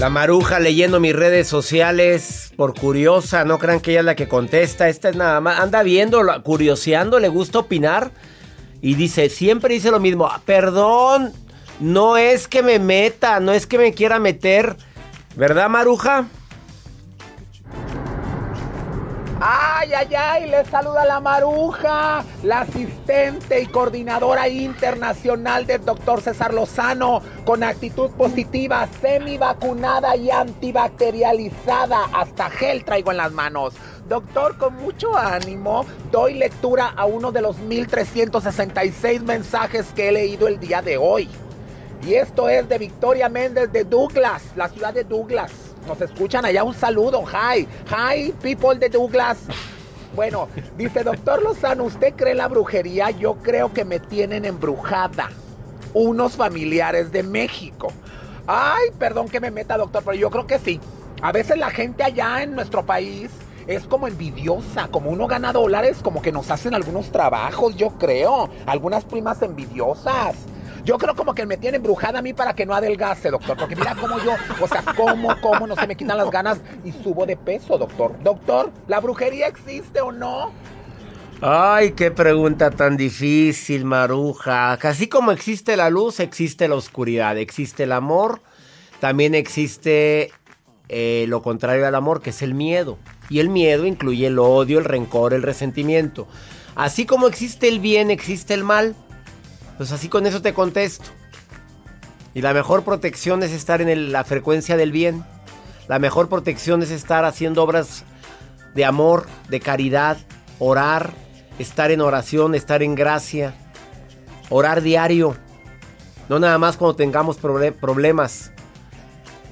La 0.00 0.08
maruja 0.08 0.60
leyendo 0.60 0.98
mis 0.98 1.14
redes 1.14 1.46
sociales 1.46 2.54
por 2.56 2.72
curiosa, 2.72 3.44
no 3.44 3.58
crean 3.58 3.80
que 3.80 3.90
ella 3.90 4.00
es 4.00 4.06
la 4.06 4.14
que 4.14 4.28
contesta, 4.28 4.88
esta 4.88 5.10
es 5.10 5.16
nada 5.16 5.42
más, 5.42 5.60
anda 5.60 5.82
viendo, 5.82 6.22
curioseando, 6.42 7.18
le 7.18 7.28
gusta 7.28 7.58
opinar 7.58 8.10
y 8.80 8.94
dice, 8.94 9.28
siempre 9.28 9.74
dice 9.74 9.90
lo 9.90 10.00
mismo, 10.00 10.24
"Ah, 10.24 10.40
perdón, 10.42 11.34
no 11.80 12.16
es 12.16 12.48
que 12.48 12.62
me 12.62 12.78
meta, 12.78 13.40
no 13.40 13.52
es 13.52 13.66
que 13.66 13.76
me 13.76 13.92
quiera 13.92 14.18
meter, 14.18 14.74
¿verdad 15.36 15.68
maruja? 15.68 16.28
Ay, 19.42 19.94
ay, 19.94 20.14
ay, 20.14 20.50
le 20.50 20.66
saluda 20.66 21.06
la 21.06 21.18
maruja, 21.18 22.22
la 22.42 22.60
asistente 22.60 23.62
y 23.62 23.66
coordinadora 23.68 24.46
internacional 24.50 25.64
del 25.66 25.82
doctor 25.82 26.20
César 26.20 26.52
Lozano, 26.52 27.22
con 27.46 27.62
actitud 27.62 28.10
positiva, 28.10 28.86
semi 29.00 29.38
vacunada 29.38 30.14
y 30.14 30.30
antibacterializada. 30.30 32.04
Hasta 32.12 32.50
gel 32.50 32.84
traigo 32.84 33.12
en 33.12 33.16
las 33.16 33.32
manos. 33.32 33.72
Doctor, 34.10 34.58
con 34.58 34.76
mucho 34.76 35.16
ánimo, 35.16 35.86
doy 36.12 36.34
lectura 36.34 36.92
a 36.94 37.06
uno 37.06 37.32
de 37.32 37.40
los 37.40 37.56
1366 37.60 39.22
mensajes 39.22 39.86
que 39.94 40.10
he 40.10 40.12
leído 40.12 40.48
el 40.48 40.60
día 40.60 40.82
de 40.82 40.98
hoy. 40.98 41.30
Y 42.06 42.12
esto 42.12 42.50
es 42.50 42.68
de 42.68 42.76
Victoria 42.76 43.30
Méndez 43.30 43.72
de 43.72 43.84
Douglas, 43.84 44.42
la 44.54 44.68
ciudad 44.68 44.92
de 44.92 45.04
Douglas. 45.04 45.69
Nos 45.86 46.00
escuchan 46.00 46.44
allá, 46.44 46.62
un 46.64 46.74
saludo. 46.74 47.24
Hi, 47.24 47.66
hi, 47.88 48.32
people 48.42 48.78
de 48.78 48.88
Douglas. 48.88 49.38
Bueno, 50.14 50.48
dice 50.76 51.04
doctor 51.04 51.42
Lozano, 51.42 51.84
¿usted 51.84 52.14
cree 52.14 52.34
la 52.34 52.48
brujería? 52.48 53.10
Yo 53.10 53.36
creo 53.36 53.72
que 53.72 53.84
me 53.84 54.00
tienen 54.00 54.44
embrujada. 54.44 55.30
Unos 55.94 56.36
familiares 56.36 57.12
de 57.12 57.22
México. 57.22 57.92
Ay, 58.46 58.90
perdón 58.98 59.28
que 59.28 59.40
me 59.40 59.50
meta, 59.50 59.76
doctor, 59.76 60.02
pero 60.04 60.16
yo 60.16 60.30
creo 60.30 60.46
que 60.46 60.58
sí. 60.58 60.80
A 61.22 61.32
veces 61.32 61.58
la 61.58 61.70
gente 61.70 62.02
allá 62.02 62.42
en 62.42 62.54
nuestro 62.54 62.84
país 62.84 63.30
es 63.66 63.84
como 63.84 64.08
envidiosa, 64.08 64.88
como 64.88 65.10
uno 65.10 65.26
gana 65.26 65.52
dólares, 65.52 65.98
como 66.02 66.22
que 66.22 66.32
nos 66.32 66.50
hacen 66.50 66.74
algunos 66.74 67.12
trabajos, 67.12 67.76
yo 67.76 67.90
creo. 67.90 68.48
Algunas 68.66 69.04
primas 69.04 69.42
envidiosas. 69.42 70.34
Yo 70.84 70.98
creo 70.98 71.14
como 71.14 71.34
que 71.34 71.46
me 71.46 71.56
tiene 71.56 71.76
embrujada 71.76 72.20
a 72.20 72.22
mí 72.22 72.32
para 72.32 72.54
que 72.54 72.66
no 72.66 72.74
adelgace, 72.74 73.30
doctor. 73.30 73.56
Porque 73.56 73.76
mira 73.76 73.94
cómo 74.00 74.18
yo, 74.18 74.32
o 74.60 74.68
sea, 74.68 74.82
cómo, 74.96 75.34
cómo 75.40 75.66
no 75.66 75.76
se 75.76 75.86
me 75.86 75.96
quitan 75.96 76.18
las 76.18 76.30
ganas 76.30 76.60
y 76.84 76.92
subo 76.92 77.26
de 77.26 77.36
peso, 77.36 77.78
doctor. 77.78 78.14
Doctor, 78.22 78.70
¿la 78.88 79.00
brujería 79.00 79.46
existe 79.46 80.00
o 80.00 80.12
no? 80.12 80.52
Ay, 81.42 81.92
qué 81.92 82.10
pregunta 82.10 82.70
tan 82.70 82.98
difícil, 82.98 83.86
Maruja. 83.86 84.74
Así 84.74 85.08
como 85.08 85.32
existe 85.32 85.74
la 85.76 85.88
luz, 85.88 86.20
existe 86.20 86.68
la 86.68 86.74
oscuridad. 86.74 87.38
Existe 87.38 87.84
el 87.84 87.92
amor, 87.92 88.42
también 89.00 89.34
existe 89.34 90.32
eh, 90.90 91.24
lo 91.28 91.40
contrario 91.40 91.86
al 91.86 91.94
amor, 91.94 92.20
que 92.20 92.30
es 92.30 92.42
el 92.42 92.52
miedo. 92.52 92.98
Y 93.30 93.38
el 93.38 93.48
miedo 93.48 93.86
incluye 93.86 94.26
el 94.26 94.38
odio, 94.38 94.78
el 94.78 94.84
rencor, 94.84 95.32
el 95.32 95.42
resentimiento. 95.42 96.28
Así 96.74 97.06
como 97.06 97.26
existe 97.26 97.68
el 97.68 97.80
bien, 97.80 98.10
existe 98.10 98.52
el 98.52 98.64
mal. 98.64 98.94
Pues 99.80 99.92
así 99.92 100.10
con 100.10 100.26
eso 100.26 100.42
te 100.42 100.52
contesto. 100.52 101.06
Y 102.34 102.42
la 102.42 102.52
mejor 102.52 102.84
protección 102.84 103.42
es 103.42 103.50
estar 103.50 103.80
en 103.80 104.12
la 104.12 104.24
frecuencia 104.24 104.76
del 104.76 104.92
bien. 104.92 105.24
La 105.88 105.98
mejor 105.98 106.28
protección 106.28 106.82
es 106.82 106.90
estar 106.90 107.24
haciendo 107.24 107.62
obras 107.62 108.04
de 108.74 108.84
amor, 108.84 109.26
de 109.48 109.58
caridad, 109.60 110.18
orar, 110.58 111.14
estar 111.58 111.90
en 111.90 112.02
oración, 112.02 112.54
estar 112.54 112.82
en 112.82 112.94
gracia, 112.94 113.54
orar 114.50 114.82
diario. 114.82 115.34
No 116.28 116.38
nada 116.38 116.58
más 116.58 116.76
cuando 116.76 116.96
tengamos 116.96 117.40
proble- 117.40 117.72
problemas. 117.72 118.52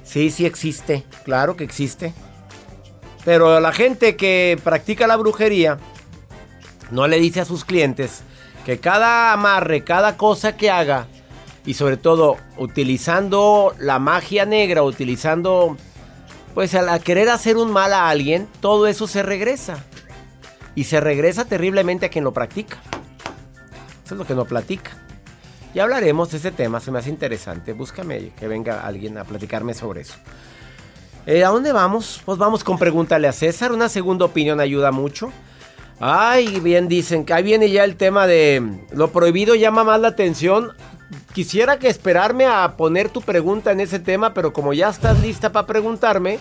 Sí, 0.04 0.30
sí 0.30 0.44
existe, 0.44 1.06
claro 1.24 1.56
que 1.56 1.64
existe. 1.64 2.12
Pero 3.24 3.60
la 3.60 3.72
gente 3.72 4.14
que 4.14 4.60
practica 4.62 5.06
la 5.06 5.16
brujería 5.16 5.78
no 6.90 7.06
le 7.08 7.18
dice 7.18 7.40
a 7.40 7.46
sus 7.46 7.64
clientes 7.64 8.24
que 8.68 8.80
cada 8.80 9.32
amarre, 9.32 9.82
cada 9.82 10.18
cosa 10.18 10.54
que 10.54 10.70
haga, 10.70 11.06
y 11.64 11.72
sobre 11.72 11.96
todo 11.96 12.36
utilizando 12.58 13.74
la 13.78 13.98
magia 13.98 14.44
negra, 14.44 14.82
utilizando, 14.82 15.78
pues 16.52 16.74
al 16.74 17.00
querer 17.00 17.30
hacer 17.30 17.56
un 17.56 17.72
mal 17.72 17.94
a 17.94 18.10
alguien, 18.10 18.46
todo 18.60 18.86
eso 18.86 19.06
se 19.06 19.22
regresa. 19.22 19.82
Y 20.74 20.84
se 20.84 21.00
regresa 21.00 21.46
terriblemente 21.46 22.04
a 22.04 22.08
quien 22.10 22.24
lo 22.24 22.34
practica. 22.34 22.76
Eso 24.04 24.16
es 24.16 24.18
lo 24.18 24.26
que 24.26 24.34
no 24.34 24.44
platica. 24.44 24.90
Ya 25.72 25.84
hablaremos 25.84 26.30
de 26.30 26.36
ese 26.36 26.50
tema, 26.50 26.78
se 26.80 26.90
me 26.90 26.98
hace 26.98 27.08
interesante. 27.08 27.72
Búscame 27.72 28.34
que 28.38 28.48
venga 28.48 28.86
alguien 28.86 29.16
a 29.16 29.24
platicarme 29.24 29.72
sobre 29.72 30.02
eso. 30.02 30.16
Eh, 31.24 31.42
¿A 31.42 31.48
dónde 31.48 31.72
vamos? 31.72 32.20
Pues 32.22 32.36
vamos 32.36 32.62
con 32.62 32.76
Pregúntale 32.76 33.28
a 33.28 33.32
César. 33.32 33.72
Una 33.72 33.88
segunda 33.88 34.26
opinión 34.26 34.60
ayuda 34.60 34.92
mucho. 34.92 35.32
Ay, 36.00 36.60
bien 36.60 36.86
dicen 36.86 37.24
que 37.24 37.32
ahí 37.32 37.42
viene 37.42 37.70
ya 37.70 37.82
el 37.84 37.96
tema 37.96 38.26
de 38.26 38.62
lo 38.92 39.10
prohibido 39.10 39.54
llama 39.56 39.82
más 39.82 40.00
la 40.00 40.08
atención. 40.08 40.72
Quisiera 41.32 41.78
que 41.78 41.88
esperarme 41.88 42.46
a 42.46 42.76
poner 42.76 43.08
tu 43.08 43.20
pregunta 43.20 43.72
en 43.72 43.80
ese 43.80 43.98
tema, 43.98 44.34
pero 44.34 44.52
como 44.52 44.72
ya 44.72 44.90
estás 44.90 45.20
lista 45.20 45.50
para 45.50 45.66
preguntarme, 45.66 46.38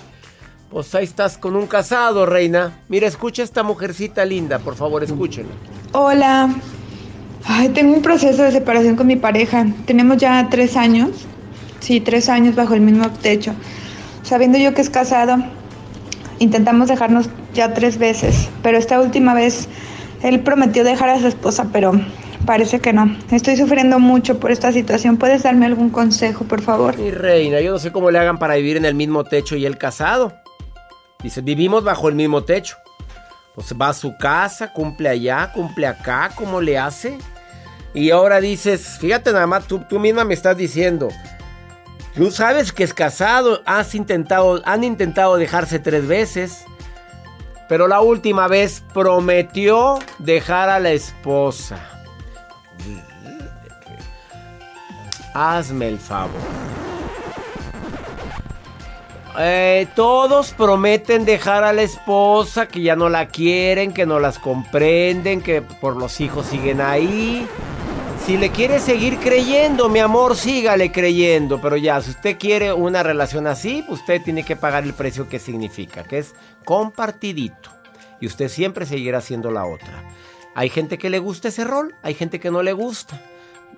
pues 0.69 0.93
ahí 0.93 1.05
estás 1.05 1.37
con 1.37 1.55
un 1.55 1.65
casado, 1.65 2.25
reina. 2.25 2.79
Mira, 2.87 3.07
escucha 3.07 3.41
esta 3.41 3.63
mujercita 3.63 4.25
linda, 4.25 4.59
por 4.59 4.75
favor, 4.75 5.03
escúchenla. 5.03 5.53
Hola. 5.93 6.53
Ay, 7.45 7.69
tengo 7.69 7.95
un 7.95 8.01
proceso 8.01 8.43
de 8.43 8.51
separación 8.51 8.95
con 8.95 9.07
mi 9.07 9.15
pareja. 9.15 9.65
Tenemos 9.85 10.17
ya 10.17 10.47
tres 10.51 10.75
años. 10.75 11.25
Sí, 11.79 12.01
tres 12.01 12.29
años 12.29 12.55
bajo 12.55 12.73
el 12.73 12.81
mismo 12.81 13.09
techo. 13.09 13.53
Sabiendo 14.23 14.57
yo 14.57 14.73
que 14.73 14.81
es 14.81 14.89
casado, 14.89 15.37
intentamos 16.39 16.89
dejarnos 16.89 17.29
ya 17.57 17.73
tres 17.73 17.97
veces. 17.97 18.49
Pero 18.63 18.77
esta 18.77 19.01
última 19.01 19.33
vez, 19.33 19.67
él 20.23 20.39
prometió 20.39 20.85
dejar 20.85 21.09
a 21.09 21.19
su 21.19 21.27
esposa, 21.27 21.67
pero 21.73 21.91
parece 22.45 22.79
que 22.79 22.93
no. 22.93 23.17
Estoy 23.31 23.57
sufriendo 23.57 23.99
mucho 23.99 24.39
por 24.39 24.51
esta 24.51 24.71
situación. 24.71 25.17
¿Puedes 25.17 25.43
darme 25.43 25.65
algún 25.65 25.89
consejo, 25.89 26.45
por 26.45 26.61
favor? 26.61 26.97
Mi 26.97 27.11
reina, 27.11 27.59
yo 27.59 27.71
no 27.71 27.79
sé 27.79 27.91
cómo 27.91 28.09
le 28.09 28.19
hagan 28.19 28.37
para 28.39 28.55
vivir 28.55 28.77
en 28.77 28.85
el 28.85 28.95
mismo 28.95 29.25
techo 29.25 29.57
y 29.57 29.65
el 29.65 29.77
casado. 29.77 30.33
Dice, 31.21 31.41
vivimos 31.41 31.83
bajo 31.83 32.07
el 32.07 32.15
mismo 32.15 32.43
techo. 32.43 32.77
Pues 33.53 33.73
va 33.73 33.89
a 33.89 33.93
su 33.93 34.15
casa, 34.17 34.71
cumple 34.71 35.09
allá, 35.09 35.51
cumple 35.51 35.87
acá, 35.87 36.31
¿cómo 36.35 36.61
le 36.61 36.77
hace? 36.77 37.17
Y 37.93 38.11
ahora 38.11 38.39
dices, 38.39 38.97
fíjate 38.99 39.33
nada 39.33 39.47
más, 39.47 39.65
tú, 39.65 39.79
tú 39.79 39.99
misma 39.99 40.23
me 40.23 40.35
estás 40.35 40.55
diciendo, 40.55 41.07
tú 42.13 42.29
sabes 42.29 42.71
que 42.71 42.83
es 42.83 42.93
casado, 42.93 43.63
has 43.65 43.95
intentado, 43.95 44.61
han 44.65 44.83
intentado 44.83 45.37
dejarse 45.37 45.79
tres 45.79 46.05
veces, 46.07 46.65
pero 47.67 47.87
la 47.87 48.01
última 48.01 48.47
vez 48.47 48.83
prometió 48.93 49.99
dejar 50.19 50.69
a 50.69 50.79
la 50.79 50.91
esposa. 50.91 51.79
Hazme 55.33 55.87
el 55.89 55.99
favor. 55.99 56.31
Eh, 59.39 59.87
todos 59.95 60.53
prometen 60.53 61.23
dejar 61.23 61.63
a 61.63 61.71
la 61.71 61.83
esposa, 61.83 62.67
que 62.67 62.81
ya 62.81 62.95
no 62.95 63.07
la 63.07 63.27
quieren, 63.27 63.93
que 63.93 64.07
no 64.07 64.19
las 64.19 64.39
comprenden, 64.39 65.41
que 65.41 65.61
por 65.61 65.95
los 65.95 66.19
hijos 66.21 66.47
siguen 66.47 66.81
ahí. 66.81 67.47
Si 68.25 68.37
le 68.37 68.51
quiere 68.51 68.79
seguir 68.79 69.19
creyendo, 69.19 69.87
mi 69.89 69.99
amor, 69.99 70.35
sígale 70.35 70.91
creyendo. 70.91 71.61
Pero 71.61 71.77
ya, 71.77 72.01
si 72.01 72.11
usted 72.11 72.37
quiere 72.37 72.73
una 72.73 73.03
relación 73.03 73.47
así, 73.47 73.83
pues 73.87 74.01
usted 74.01 74.21
tiene 74.21 74.43
que 74.43 74.55
pagar 74.55 74.83
el 74.83 74.93
precio 74.93 75.29
que 75.29 75.39
significa, 75.39 76.03
que 76.03 76.19
es 76.19 76.35
compartidito. 76.65 77.69
Y 78.19 78.27
usted 78.27 78.49
siempre 78.49 78.85
seguirá 78.85 79.21
siendo 79.21 79.51
la 79.51 79.65
otra. 79.65 80.03
Hay 80.55 80.69
gente 80.69 80.97
que 80.97 81.09
le 81.09 81.19
gusta 81.19 81.47
ese 81.49 81.63
rol, 81.63 81.95
hay 82.01 82.15
gente 82.15 82.39
que 82.39 82.51
no 82.51 82.63
le 82.63 82.73
gusta. 82.73 83.21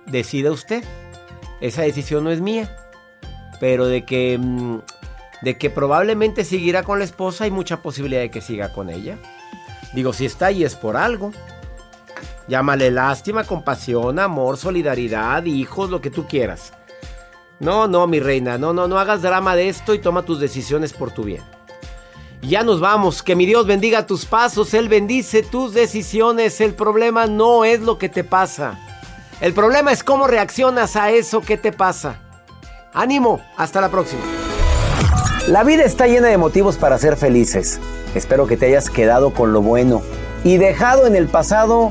Decide 0.06 0.50
usted. 0.50 0.82
Esa 1.60 1.82
decisión 1.82 2.24
no 2.24 2.30
es 2.30 2.40
mía. 2.40 2.74
Pero 3.60 3.86
de 3.86 4.04
que... 4.04 4.38
Mm, 4.38 4.78
de 5.42 5.56
que 5.56 5.70
probablemente 5.70 6.44
seguirá 6.44 6.82
con 6.82 6.98
la 6.98 7.04
esposa, 7.04 7.44
hay 7.44 7.50
mucha 7.50 7.82
posibilidad 7.82 8.20
de 8.20 8.30
que 8.30 8.40
siga 8.40 8.72
con 8.72 8.90
ella. 8.90 9.18
Digo, 9.94 10.12
si 10.12 10.26
está 10.26 10.46
ahí 10.46 10.64
es 10.64 10.76
por 10.76 10.96
algo. 10.96 11.32
Llámale 12.50 12.90
lástima, 12.90 13.44
compasión, 13.44 14.18
amor, 14.18 14.56
solidaridad, 14.56 15.44
hijos, 15.44 15.88
lo 15.88 16.00
que 16.00 16.10
tú 16.10 16.26
quieras. 16.26 16.72
No, 17.60 17.86
no, 17.86 18.08
mi 18.08 18.18
reina, 18.18 18.58
no, 18.58 18.72
no, 18.72 18.88
no 18.88 18.98
hagas 18.98 19.22
drama 19.22 19.54
de 19.54 19.68
esto 19.68 19.94
y 19.94 20.00
toma 20.00 20.24
tus 20.24 20.40
decisiones 20.40 20.92
por 20.92 21.12
tu 21.12 21.22
bien. 21.22 21.44
ya 22.42 22.64
nos 22.64 22.80
vamos, 22.80 23.22
que 23.22 23.36
mi 23.36 23.46
Dios 23.46 23.68
bendiga 23.68 24.04
tus 24.04 24.26
pasos, 24.26 24.74
Él 24.74 24.88
bendice 24.88 25.44
tus 25.44 25.74
decisiones. 25.74 26.60
El 26.60 26.74
problema 26.74 27.28
no 27.28 27.64
es 27.64 27.82
lo 27.82 27.98
que 27.98 28.08
te 28.08 28.24
pasa. 28.24 28.80
El 29.40 29.54
problema 29.54 29.92
es 29.92 30.02
cómo 30.02 30.26
reaccionas 30.26 30.96
a 30.96 31.12
eso 31.12 31.42
que 31.42 31.56
te 31.56 31.70
pasa. 31.70 32.18
Ánimo, 32.92 33.40
hasta 33.56 33.80
la 33.80 33.90
próxima. 33.90 34.22
La 35.46 35.62
vida 35.62 35.84
está 35.84 36.08
llena 36.08 36.26
de 36.26 36.36
motivos 36.36 36.78
para 36.78 36.98
ser 36.98 37.16
felices. 37.16 37.78
Espero 38.16 38.48
que 38.48 38.56
te 38.56 38.66
hayas 38.66 38.90
quedado 38.90 39.32
con 39.32 39.52
lo 39.52 39.62
bueno 39.62 40.02
y 40.42 40.56
dejado 40.56 41.06
en 41.06 41.14
el 41.14 41.28
pasado 41.28 41.90